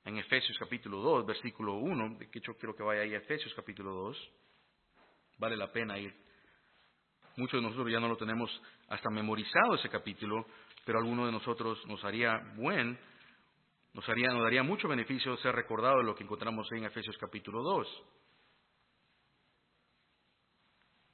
[0.06, 2.17] en Efesios capítulo 2, versículo 1.
[2.17, 4.32] De hecho, quiero que vaya ahí a Efesios capítulo 2.
[5.39, 6.15] Vale la pena ir.
[7.36, 8.49] Muchos de nosotros ya no lo tenemos
[8.88, 10.45] hasta memorizado ese capítulo,
[10.86, 12.97] pero alguno de nosotros nos haría buen,
[13.93, 17.62] nos, haría, nos daría mucho beneficio ser recordado de lo que encontramos en Efesios capítulo
[17.62, 18.04] 2.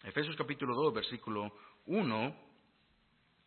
[0.03, 1.51] Efesios capítulo 2, versículo
[1.87, 2.35] 1,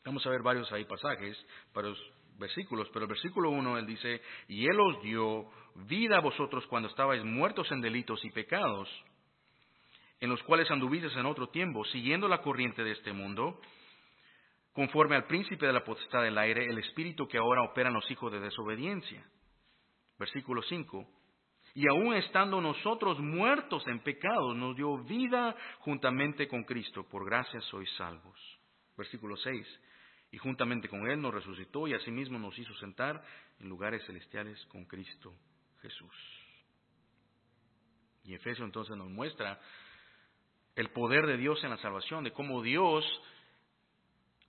[0.04, 1.36] vamos a ver varios ahí pasajes,
[1.72, 1.96] varios
[2.38, 5.50] versículos, pero el versículo 1 él dice, y él os dio
[5.86, 8.88] vida a vosotros cuando estabais muertos en delitos y pecados,
[10.20, 13.60] en los cuales anduvisteis en otro tiempo, siguiendo la corriente de este mundo,
[14.72, 18.10] conforme al príncipe de la potestad del aire, el espíritu que ahora opera en los
[18.10, 19.24] hijos de desobediencia.
[20.18, 21.06] Versículo 5.
[21.74, 27.04] Y aún estando nosotros muertos en pecados, nos dio vida juntamente con Cristo.
[27.08, 28.38] Por gracia sois salvos.
[28.96, 29.80] Versículo 6.
[30.30, 33.22] Y juntamente con Él nos resucitó y asimismo nos hizo sentar
[33.60, 35.34] en lugares celestiales con Cristo
[35.80, 36.14] Jesús.
[38.24, 39.58] Y Efesios entonces nos muestra
[40.74, 43.04] el poder de Dios en la salvación, de cómo Dios,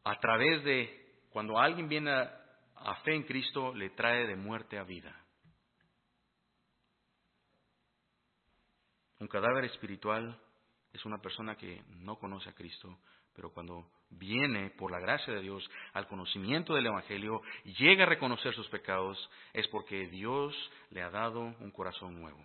[0.04, 2.40] a través de, cuando alguien viene a,
[2.76, 5.16] a fe en Cristo, le trae de muerte a vida.
[9.20, 10.40] Un cadáver espiritual
[10.94, 13.00] es una persona que no conoce a Cristo,
[13.34, 17.42] pero cuando viene por la gracia de Dios al conocimiento del Evangelio
[17.78, 20.56] llega a reconocer sus pecados, es porque Dios
[20.90, 22.44] le ha dado un corazón nuevo.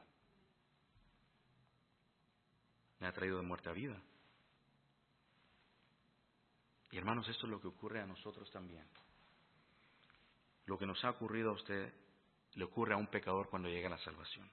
[3.00, 4.00] Le ha traído de muerte a vida.
[6.90, 8.86] Y hermanos, esto es lo que ocurre a nosotros también.
[10.66, 11.92] Lo que nos ha ocurrido a usted
[12.54, 14.50] le ocurre a un pecador cuando llega a la salvación.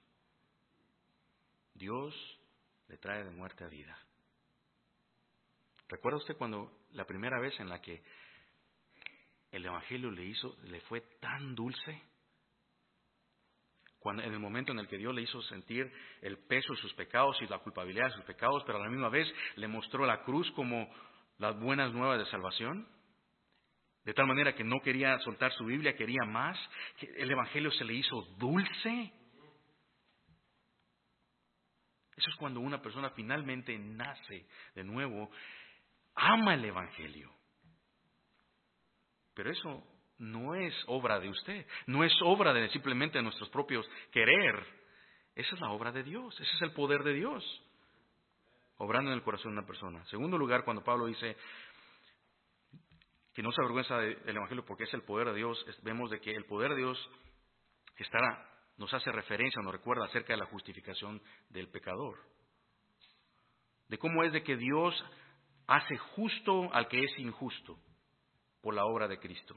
[1.74, 2.14] Dios
[2.88, 3.96] le trae de muerte a vida.
[5.92, 8.02] ¿Recuerda usted cuando la primera vez en la que
[9.50, 12.02] el Evangelio le hizo, le fue tan dulce?
[13.98, 16.94] Cuando, en el momento en el que Dios le hizo sentir el peso de sus
[16.94, 20.22] pecados y la culpabilidad de sus pecados, pero a la misma vez le mostró la
[20.22, 20.90] cruz como
[21.36, 22.88] las buenas nuevas de salvación.
[24.04, 26.58] De tal manera que no quería soltar su Biblia, quería más,
[27.16, 29.12] el Evangelio se le hizo dulce.
[32.16, 35.30] Eso es cuando una persona finalmente nace de nuevo,
[36.14, 37.30] ama el Evangelio.
[39.34, 39.82] Pero eso
[40.18, 44.64] no es obra de usted, no es obra de simplemente nuestros propios querer.
[45.34, 47.44] Esa es la obra de Dios, ese es el poder de Dios,
[48.76, 50.04] obrando en el corazón de una persona.
[50.06, 51.36] Segundo lugar, cuando Pablo dice
[53.34, 56.32] que no se avergüenza del Evangelio porque es el poder de Dios, vemos de que
[56.32, 57.10] el poder de Dios
[57.96, 62.18] estará nos hace referencia, nos recuerda acerca de la justificación del pecador.
[63.88, 64.94] De cómo es de que Dios
[65.72, 67.78] hace justo al que es injusto
[68.60, 69.56] por la obra de Cristo.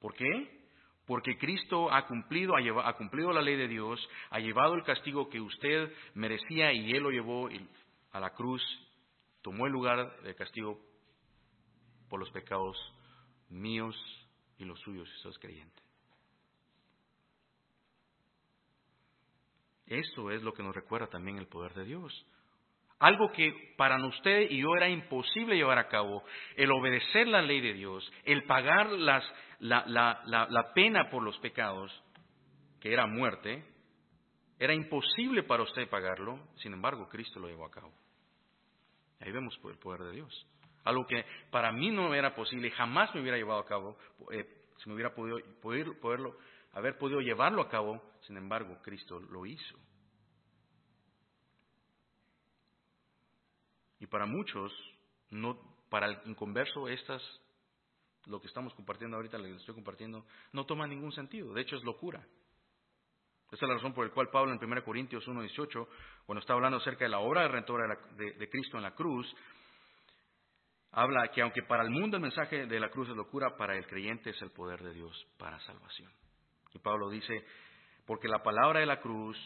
[0.00, 0.66] ¿Por qué?
[1.06, 5.40] Porque Cristo ha cumplido, ha, cumplido la ley de Dios, ha llevado el castigo que
[5.40, 7.48] usted merecía y Él lo llevó
[8.10, 8.60] a la cruz,
[9.42, 10.80] tomó el lugar del castigo
[12.08, 12.76] por los pecados
[13.48, 13.96] míos
[14.58, 15.82] y los suyos, si sos creyente.
[19.86, 22.26] Esto es lo que nos recuerda también el poder de Dios.
[23.00, 26.24] Algo que para usted y yo era imposible llevar a cabo,
[26.56, 29.24] el obedecer la ley de Dios, el pagar las,
[29.60, 31.92] la, la, la, pena por los pecados,
[32.80, 33.64] que era muerte,
[34.58, 37.92] era imposible para usted pagarlo, sin embargo Cristo lo llevó a cabo.
[39.20, 40.46] Ahí vemos el poder de Dios.
[40.82, 43.96] Algo que para mí no era posible, jamás me hubiera llevado a cabo,
[44.32, 44.44] eh,
[44.78, 45.38] si me hubiera podido
[46.00, 46.36] poderlo,
[46.72, 49.78] haber podido llevarlo a cabo, sin embargo, Cristo lo hizo.
[54.00, 54.72] Y para muchos,
[55.30, 55.58] no,
[55.88, 57.22] para el inconverso, estas,
[58.26, 61.52] lo que estamos compartiendo ahorita, lo que estoy compartiendo, no toma ningún sentido.
[61.52, 62.24] De hecho, es locura.
[63.50, 65.88] Esa es la razón por la cual Pablo en 1 Corintios 1.18,
[66.26, 69.26] cuando está hablando acerca de la obra de redentora de Cristo en la cruz,
[70.92, 73.86] habla que aunque para el mundo el mensaje de la cruz es locura, para el
[73.86, 76.10] creyente es el poder de Dios para salvación.
[76.74, 77.44] Y Pablo dice,
[78.06, 79.38] porque la palabra de la cruz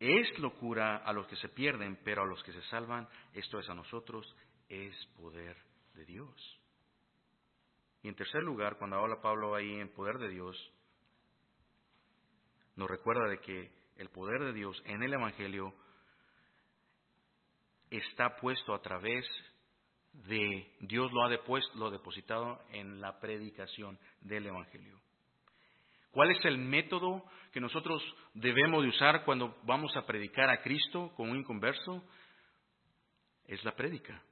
[0.00, 3.68] es locura a los que se pierden, pero a los que se salvan, esto es
[3.68, 4.34] a nosotros,
[4.68, 5.56] es poder
[5.94, 6.60] de Dios.
[8.02, 10.56] Y en tercer lugar, cuando habla Pablo ahí en poder de Dios,
[12.76, 15.74] nos recuerda de que el poder de Dios en el Evangelio
[17.90, 19.26] está puesto a través
[20.12, 25.00] de Dios lo ha depuesto, lo depositado en la predicación del Evangelio.
[26.10, 28.02] ¿Cuál es el método que nosotros
[28.34, 32.02] debemos de usar cuando vamos a predicar a Cristo con un inconverso?
[33.44, 34.22] Es la prédica.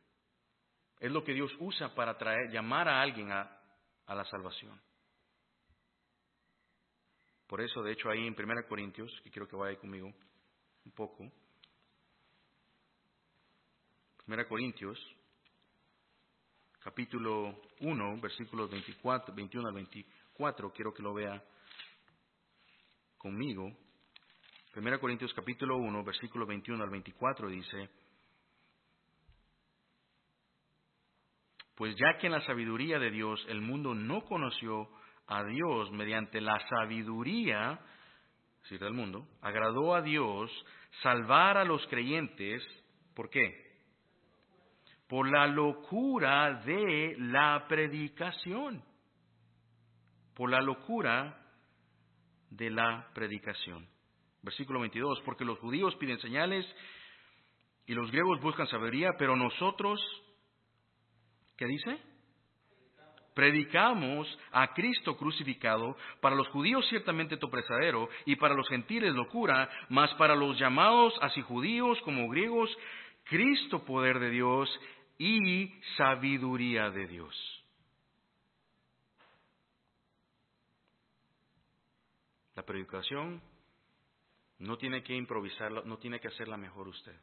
[0.99, 3.53] Es lo que Dios usa para traer, llamar a alguien a,
[4.09, 4.81] la salvación.
[7.47, 10.13] Por eso, de hecho, ahí en 1 Corintios, que quiero que vaya conmigo
[10.85, 11.31] un poco.
[14.27, 14.99] 1 Corintios,
[16.81, 21.43] capítulo 1, versículos 24, 21 al 24, quiero que lo vea
[23.27, 23.73] conmigo,
[24.77, 27.91] 1 Corintios capítulo 1, versículo 21 al 24 dice,
[31.75, 34.89] pues ya que en la sabiduría de Dios el mundo no conoció
[35.27, 37.81] a Dios mediante la sabiduría,
[38.69, 40.49] si del mundo, agradó a Dios
[41.03, 42.63] salvar a los creyentes,
[43.13, 43.67] ¿por qué?
[45.09, 48.85] por la locura de la predicación.
[50.35, 51.46] Por la locura
[52.51, 53.89] de la predicación.
[54.43, 56.67] Versículo 22, porque los judíos piden señales
[57.87, 60.01] y los griegos buscan sabiduría, pero nosotros,
[61.57, 61.99] ¿qué dice?
[63.35, 70.13] Predicamos a Cristo crucificado, para los judíos ciertamente topresadero y para los gentiles locura, mas
[70.15, 72.71] para los llamados así judíos como griegos,
[73.25, 74.81] Cristo poder de Dios
[75.19, 77.56] y sabiduría de Dios.
[82.57, 83.43] La predicación
[84.59, 87.15] no tiene que improvisarla, no tiene que hacerla mejor usted.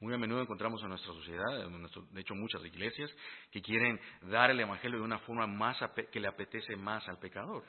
[0.00, 1.68] Muy a menudo encontramos en nuestra sociedad,
[2.10, 3.10] de hecho muchas iglesias,
[3.50, 5.78] que quieren dar el Evangelio de una forma más
[6.12, 7.64] que le apetece más al pecador.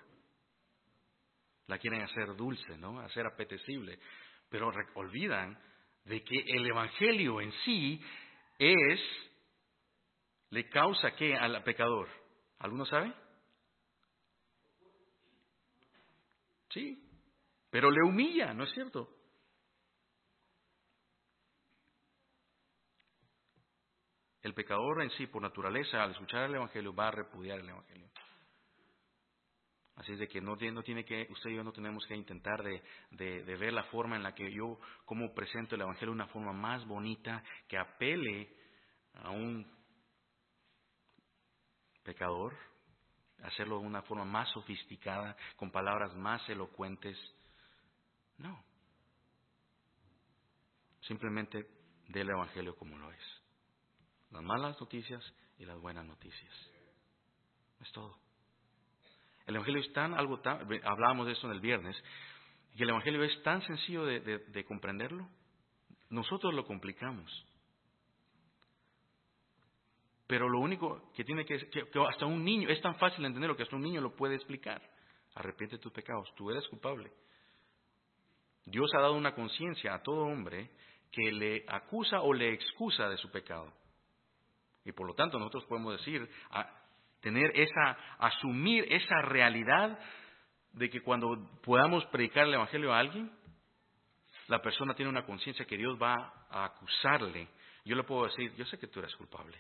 [1.68, 3.00] La quieren hacer dulce, ¿no?
[3.00, 4.00] Hacer apetecible.
[4.50, 5.58] Pero olvidan
[6.06, 8.02] de que el Evangelio en sí
[8.60, 9.02] es,
[10.50, 12.10] le causa qué al pecador.
[12.60, 13.14] ¿Alguno sabe?
[16.78, 17.04] Sí,
[17.72, 19.10] pero le humilla, ¿no es cierto?
[24.44, 28.12] El pecador en sí, por naturaleza, al escuchar el Evangelio, va a repudiar el Evangelio.
[29.96, 32.62] Así es de que no, no, tiene que, usted y yo no tenemos que intentar
[32.62, 36.86] de, ver la forma en la que yo, como presento el Evangelio, una forma más
[36.86, 38.56] bonita que apele
[39.16, 39.66] a un
[42.04, 42.56] pecador,
[43.44, 47.18] hacerlo de una forma más sofisticada, con palabras más elocuentes.
[48.38, 48.64] No.
[51.02, 51.68] Simplemente
[52.08, 53.38] del Evangelio como lo es
[54.32, 55.24] las malas noticias
[55.58, 56.54] y las buenas noticias.
[57.82, 58.18] Es todo.
[59.46, 61.96] El Evangelio es tan, algo tan, hablábamos de eso en el viernes,
[62.76, 65.28] y el Evangelio es tan sencillo de, comprenderlo,
[66.10, 67.46] nosotros lo complicamos.
[70.28, 73.28] Pero lo único que tiene que, que, que hasta un niño, es tan fácil de
[73.28, 74.82] entenderlo que hasta un niño lo puede explicar.
[75.36, 77.12] Arrepiente tus pecados, tú eres culpable.
[78.66, 80.70] Dios ha dado una conciencia a todo hombre
[81.12, 83.72] que le acusa o le excusa de su pecado.
[84.84, 86.30] Y por lo tanto nosotros podemos decir,
[87.22, 89.98] tener esa, asumir esa realidad
[90.74, 93.32] de que cuando podamos predicar el Evangelio a alguien,
[94.48, 97.48] la persona tiene una conciencia que Dios va a acusarle.
[97.86, 99.58] Yo le puedo decir, yo sé que tú eres culpable.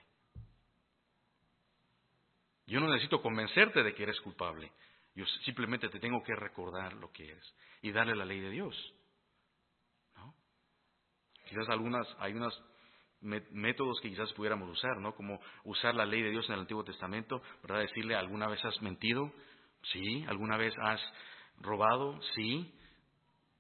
[2.68, 4.72] Yo no necesito convencerte de que eres culpable.
[5.16, 8.94] Yo simplemente te tengo que recordar lo que eres y darle la ley de Dios.
[11.48, 12.54] Quizás algunas, hay unas
[13.22, 15.16] métodos que quizás pudiéramos usar, ¿no?
[15.16, 17.80] Como usar la ley de Dios en el Antiguo Testamento, ¿verdad?
[17.80, 19.32] Decirle, ¿alguna vez has mentido?
[19.94, 20.26] Sí.
[20.28, 21.02] ¿Alguna vez has
[21.60, 22.20] robado?
[22.36, 22.74] Sí.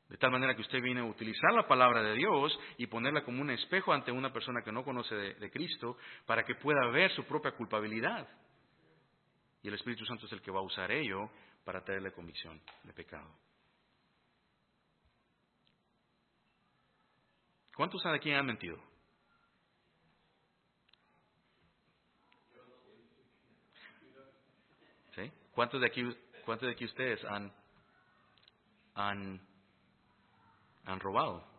[0.09, 3.41] De tal manera que usted viene a utilizar la palabra de Dios y ponerla como
[3.41, 7.23] un espejo ante una persona que no conoce de Cristo para que pueda ver su
[7.23, 8.27] propia culpabilidad.
[9.67, 11.29] Y el Espíritu Santo es el que va a usar ello
[11.65, 13.29] para traerle convicción de pecado.
[17.75, 18.81] ¿Cuántos de aquí han mentido?
[25.51, 26.01] ¿Cuántos de aquí,
[26.45, 27.51] cuántos de aquí ustedes han,
[28.95, 29.45] han,
[30.85, 31.56] han robado?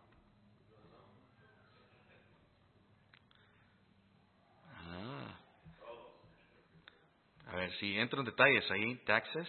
[7.48, 9.48] A ver, si entro en detalles ahí, taxes,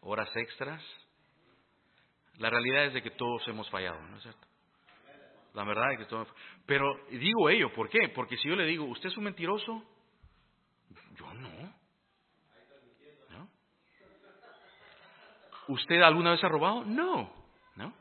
[0.00, 0.82] horas extras.
[2.38, 4.46] La realidad es de que todos hemos fallado, ¿no es cierto?
[5.54, 6.28] La verdad es que todos.
[6.66, 8.08] Pero digo ello, ¿por qué?
[8.14, 9.82] Porque si yo le digo, ¿usted es un mentiroso?
[11.14, 11.74] Yo no.
[15.68, 16.84] ¿Usted alguna vez ha robado?
[16.84, 17.32] No,
[17.74, 17.92] ¿no?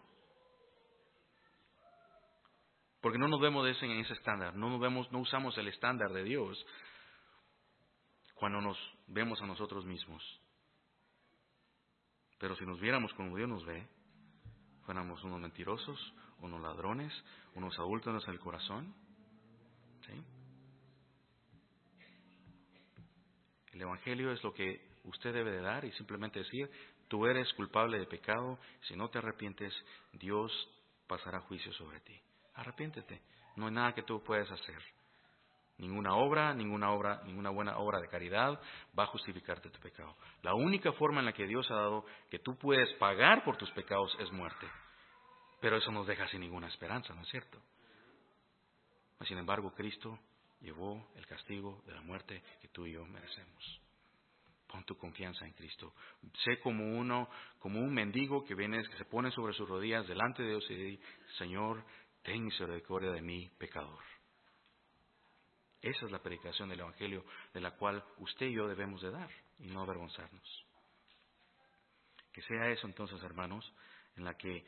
[3.01, 6.23] Porque no nos vemos en ese estándar, no nos vemos, no usamos el estándar de
[6.23, 6.63] Dios
[8.35, 8.77] cuando nos
[9.07, 10.23] vemos a nosotros mismos.
[12.37, 13.87] Pero si nos viéramos como Dios nos ve,
[14.85, 17.11] fuéramos unos mentirosos, unos ladrones,
[17.55, 18.93] unos adultos en el corazón.
[23.71, 26.69] El Evangelio es lo que usted debe de dar y simplemente decir,
[27.07, 28.57] Tú eres culpable de pecado,
[28.87, 29.73] si no te arrepientes,
[30.13, 30.51] Dios
[31.07, 32.19] pasará juicio sobre ti.
[32.55, 33.21] Arrepiéntete,
[33.57, 34.81] no hay nada que tú puedas hacer.
[35.77, 38.59] Ninguna obra, ninguna obra, ninguna buena obra de caridad
[38.97, 40.15] va a justificarte tu pecado.
[40.41, 43.69] La única forma en la que Dios ha dado que tú puedes pagar por tus
[43.71, 44.67] pecados es muerte.
[45.59, 47.61] Pero eso nos deja sin ninguna esperanza, ¿no es cierto?
[49.21, 50.17] Sin embargo, Cristo
[50.61, 53.81] llevó el castigo de la muerte que tú y yo merecemos.
[54.67, 55.93] Pon tu confianza en Cristo.
[56.43, 60.43] Sé como uno, como un mendigo que viene, que se pone sobre sus rodillas delante
[60.43, 61.03] de Dios y dice,
[61.37, 61.83] Señor,
[62.23, 63.99] ten misericordia de mí, pecador.
[65.85, 67.23] Esa es la predicación del Evangelio
[67.53, 69.29] de la cual usted y yo debemos de dar
[69.59, 70.65] y no avergonzarnos.
[72.33, 73.71] Que sea eso entonces, hermanos,
[74.15, 74.65] en la que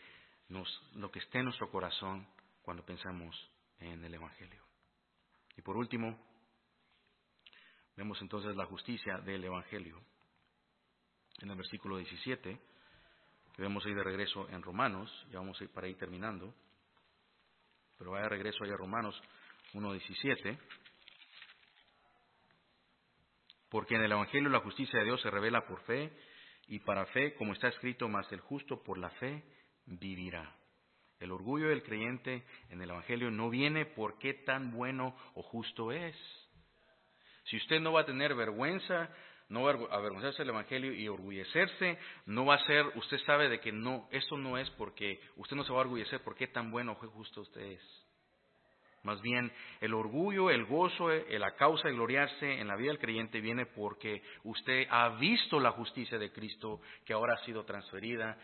[0.50, 2.28] nos, lo que esté en nuestro corazón
[2.62, 3.36] cuando pensamos
[3.80, 4.64] en el Evangelio.
[5.58, 6.24] Y por último,
[7.96, 10.00] vemos entonces la justicia del Evangelio.
[11.40, 12.62] En el versículo 17,
[13.56, 16.54] que vemos ahí de regreso en Romanos, ya vamos a ir para ir terminando,
[17.98, 19.20] pero vaya de regreso ahí a Romanos
[19.74, 20.60] 1.17.
[23.70, 26.12] Porque en el Evangelio la justicia de Dios se revela por fe
[26.68, 29.44] y para fe, como está escrito, más el justo por la fe
[29.86, 30.56] vivirá.
[31.20, 35.92] El orgullo del creyente en el Evangelio no viene por qué tan bueno o justo
[35.92, 36.16] es.
[37.46, 39.10] Si usted no va a tener vergüenza,
[39.50, 43.60] no va a avergonzarse del Evangelio y orgullecerse, no va a ser, usted sabe de
[43.60, 46.70] que no, eso no es porque usted no se va a orgullecer por qué tan
[46.70, 48.07] bueno o justo usted es.
[49.08, 49.50] Más bien,
[49.80, 54.22] el orgullo, el gozo, la causa de gloriarse en la vida del creyente viene porque
[54.44, 58.38] usted ha visto la justicia de Cristo que ahora ha sido transferida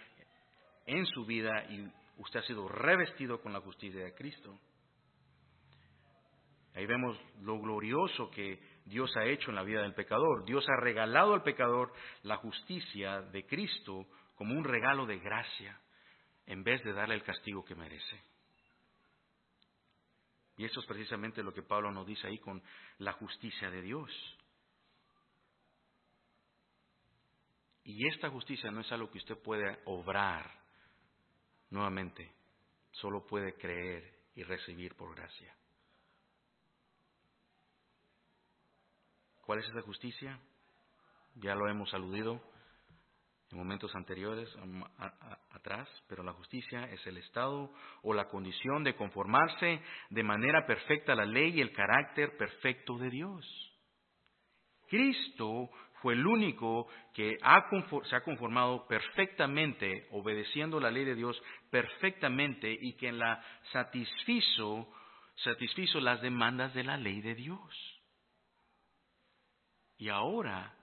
[0.85, 1.85] en su vida y
[2.17, 4.57] usted ha sido revestido con la justicia de Cristo.
[6.75, 10.45] Ahí vemos lo glorioso que Dios ha hecho en la vida del pecador.
[10.45, 11.91] Dios ha regalado al pecador
[12.21, 15.77] la justicia de Cristo como un regalo de gracia
[16.45, 18.32] en vez de darle el castigo que merece.
[20.57, 22.61] Y eso es precisamente lo que Pablo nos dice ahí con
[22.99, 24.11] la justicia de Dios.
[27.83, 30.49] Y esta justicia no es algo que usted puede obrar
[31.69, 32.31] nuevamente,
[32.91, 35.53] solo puede creer y recibir por gracia.
[39.41, 40.39] ¿Cuál es esa justicia?
[41.35, 42.41] Ya lo hemos aludido
[43.53, 44.49] en momentos anteriores,
[45.51, 49.79] atrás, pero la justicia es el estado o la condición de conformarse
[50.09, 53.45] de manera perfecta a la ley y el carácter perfecto de Dios.
[54.89, 55.69] Cristo
[56.01, 57.37] fue el único que
[58.09, 63.41] se ha conformado perfectamente, obedeciendo la ley de Dios perfectamente y que la
[63.71, 64.91] satisfizo,
[65.35, 68.01] satisfizo las demandas de la ley de Dios.
[69.97, 70.75] Y ahora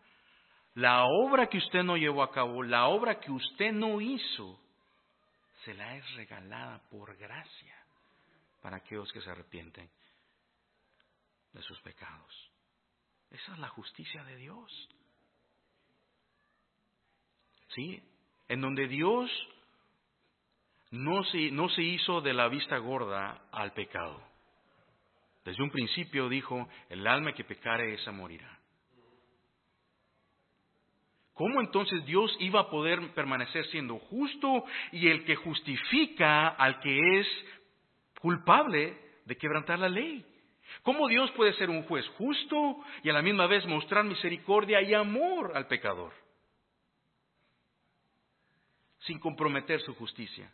[0.75, 4.61] la obra que usted no llevó a cabo, la obra que usted no hizo,
[5.65, 7.77] se la es regalada por gracia
[8.63, 9.91] para aquellos que se arrepienten
[11.53, 12.51] de sus pecados.
[13.31, 14.89] Esa es la justicia de Dios.
[17.69, 18.03] ¿Sí?
[18.49, 19.31] En donde Dios
[20.91, 24.21] no se, hizo de la vista gorda al pecado.
[25.45, 28.60] Desde un principio dijo, el alma que pecare, esa morirá.
[31.41, 34.63] ¿Cómo entonces Dios iba a poder permanecer siendo justo
[34.93, 37.27] y el que justifica al que es
[38.21, 40.23] culpable de quebrantar la ley?
[40.83, 44.93] ¿Cómo Dios puede ser un juez justo y a la misma vez mostrar misericordia y
[44.93, 46.13] amor al pecador?
[48.99, 50.53] Sin comprometer su justicia.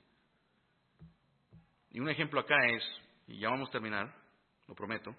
[1.91, 2.85] Y un ejemplo acá es,
[3.27, 4.15] y ya vamos a terminar,
[4.69, 5.17] lo prometo,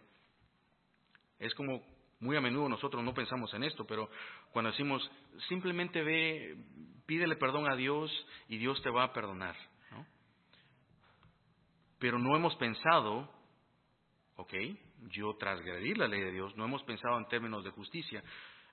[1.40, 1.84] es como
[2.20, 4.10] muy a menudo nosotros no pensamos en esto, pero
[4.52, 5.10] cuando decimos
[5.48, 6.58] simplemente ve,
[7.06, 8.12] pídele perdón a Dios
[8.48, 9.56] y Dios te va a perdonar.
[12.00, 13.28] Pero no hemos pensado,
[14.36, 14.54] ok,
[15.10, 18.24] yo transgredir la ley de Dios, no hemos pensado en términos de justicia,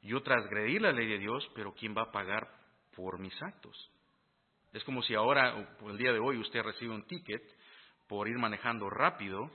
[0.02, 2.46] yo transgredir la ley de Dios, pero ¿quién va a pagar
[2.94, 3.90] por mis actos?
[4.74, 5.54] Es como si ahora,
[5.86, 7.42] el día de hoy, usted recibe un ticket
[8.08, 9.50] por ir manejando rápido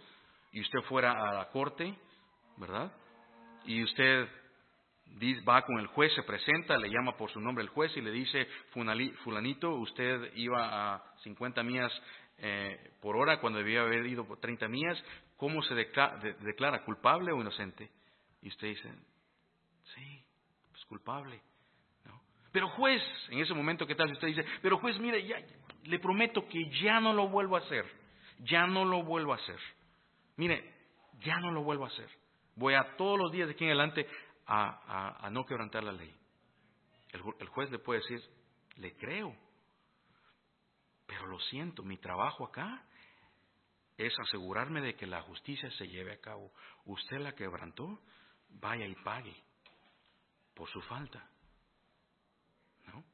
[0.52, 1.96] y usted fuera a la corte,
[2.58, 2.92] ¿verdad?
[3.66, 4.28] Y usted
[5.47, 8.12] va con el juez, se presenta, le llama por su nombre el juez y le
[8.12, 8.47] dice,
[9.24, 11.91] fulanito, usted iba a 50 millas
[12.38, 15.03] eh, por hora cuando debía haber ido por 30 millas,
[15.38, 17.89] ¿cómo se declara, culpable o inocente?
[18.41, 18.89] Y usted dice,
[19.95, 20.24] sí,
[20.72, 21.41] pues culpable.
[22.51, 25.38] Pero juez, en ese momento, ¿qué tal si usted dice, pero juez, mire, ya,
[25.84, 27.86] le prometo que ya no lo vuelvo a hacer,
[28.39, 29.60] ya no lo vuelvo a hacer.
[30.36, 30.74] Mire,
[31.22, 32.10] ya no lo vuelvo a hacer.
[32.60, 34.05] Voy a todos los días de aquí en adelante
[34.45, 36.14] a, no quebrantar la ley.
[37.14, 38.22] El, el juez le puede decir,
[38.76, 39.34] le creo,
[41.07, 42.84] pero lo siento, mi trabajo acá
[43.97, 46.51] es asegurarme de que la justicia se lleve a cabo.
[46.84, 48.01] Usted la quebrantó,
[48.49, 49.36] vaya y pague
[50.53, 51.26] por su falta.
[52.88, 53.05] ¿No?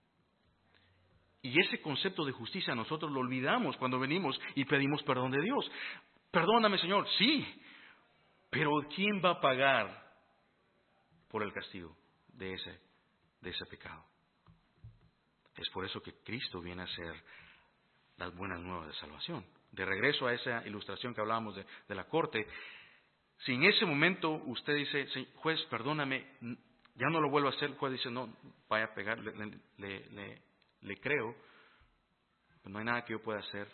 [1.43, 5.71] Y ese concepto de justicia nosotros lo olvidamos cuando venimos y pedimos perdón de Dios.
[6.31, 7.45] Perdóname, Señor, sí,
[8.55, 10.01] pero ¿quién va a pagar
[11.27, 11.93] por el castigo
[12.29, 12.79] de ese,
[13.41, 14.01] de ese pecado?
[15.57, 17.21] Es por eso que Cristo viene a ser
[18.15, 19.45] las buenas nuevas de salvación.
[19.73, 22.47] De regreso a esa ilustración que hablábamos de, la corte,
[23.39, 26.25] Si en ese momento usted dice, juez, perdóname,
[26.95, 28.37] ya no lo vuelvo a hacer, el juez dice, no,
[28.69, 31.35] vaya a pegar, le, creo,
[32.63, 33.67] no hay nada que yo pueda hacer.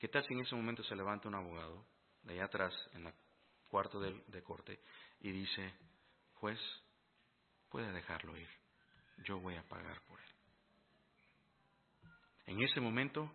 [0.00, 1.86] ¿Qué tal si en ese momento se levanta un abogado
[2.24, 3.12] de allá atrás, en el
[3.74, 4.78] cuarto de, corte,
[5.18, 5.74] y dice,
[6.34, 6.60] juez,
[7.68, 8.48] puede dejarlo ir,
[9.24, 10.28] yo voy a pagar por él.
[12.46, 13.28] En ese momento,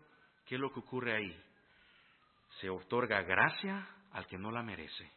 [0.45, 1.43] ¿qué es lo que ocurre ahí?
[2.61, 5.11] Se otorga gracia al que no la merece,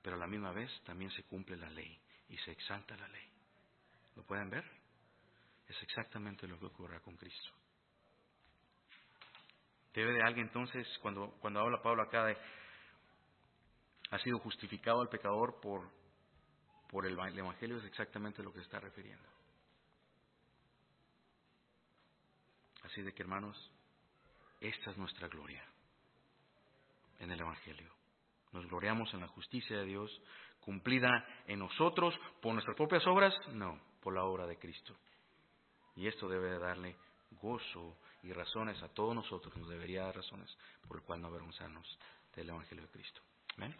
[0.00, 2.00] pero a la misma vez también se cumple la ley
[2.30, 3.30] y se exalta la ley.
[4.14, 4.64] ¿Lo pueden ver?
[5.68, 7.50] Es exactamente lo que ocurre con Cristo.
[9.92, 12.38] Debe de alguien entonces, cuando, cuando habla Pablo acá de
[14.10, 15.90] ha sido justificado el pecador por,
[16.88, 19.28] por el, el Evangelio, es exactamente lo que se está refiriendo.
[22.82, 23.56] Así de que hermanos,
[24.60, 25.64] esta es nuestra gloria
[27.18, 27.92] en el Evangelio.
[28.52, 30.10] Nos gloriamos en la justicia de Dios
[30.60, 34.96] cumplida en nosotros por nuestras propias obras, no, por la obra de Cristo.
[35.94, 36.96] Y esto debe darle
[37.32, 41.98] gozo y razones a todos nosotros, nos debería dar razones por el cual no avergonzarnos
[42.34, 43.20] del Evangelio de Cristo.
[43.56, 43.74] Amén.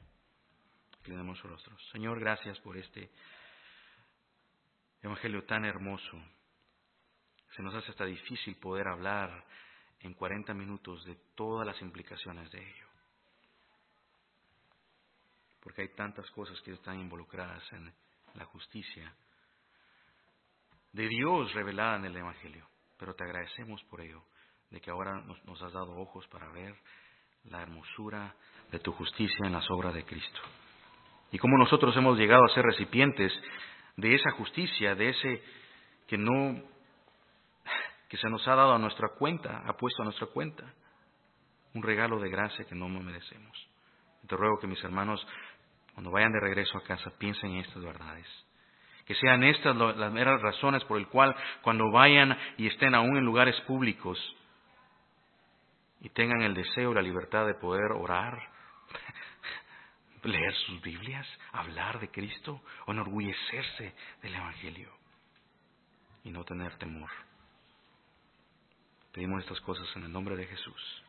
[1.07, 1.89] Rostros.
[1.93, 3.11] Señor, gracias por este
[5.03, 6.21] Evangelio tan hermoso.
[7.55, 9.45] Se nos hace hasta difícil poder hablar
[10.01, 12.87] en 40 minutos de todas las implicaciones de ello
[15.67, 17.93] porque hay tantas cosas que están involucradas en
[18.35, 19.13] la justicia
[20.93, 22.69] de Dios revelada en el Evangelio.
[22.97, 24.23] Pero te agradecemos por ello,
[24.71, 26.73] de que ahora nos, has dado ojos para ver
[27.47, 28.33] la hermosura
[28.71, 30.41] de tu justicia en las obras de Cristo.
[31.33, 33.33] Y cómo nosotros hemos llegado a ser recipientes
[33.97, 35.43] de esa justicia, de ese
[36.07, 36.63] que no,
[38.09, 40.65] que se nos ha dado a nuestra cuenta, ha puesto a nuestra cuenta,
[41.75, 43.69] un regalo de gracia que no merecemos.
[44.27, 45.27] Te ruego que mis hermanos
[45.97, 48.27] cuando vayan de regreso a casa, piensen en estas verdades.
[49.07, 53.25] Que sean estas las meras razones por el cual cuando vayan y estén aún en
[53.25, 54.19] lugares públicos
[56.03, 58.39] y tengan el deseo y la libertad de poder orar,
[60.27, 64.91] leer sus Biblias, hablar de Cristo enorgullecerse del Evangelio
[66.25, 67.11] y no tener temor.
[69.13, 71.03] Pedimos estas cosas en el nombre de Jesús.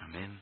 [0.00, 0.40] Amén.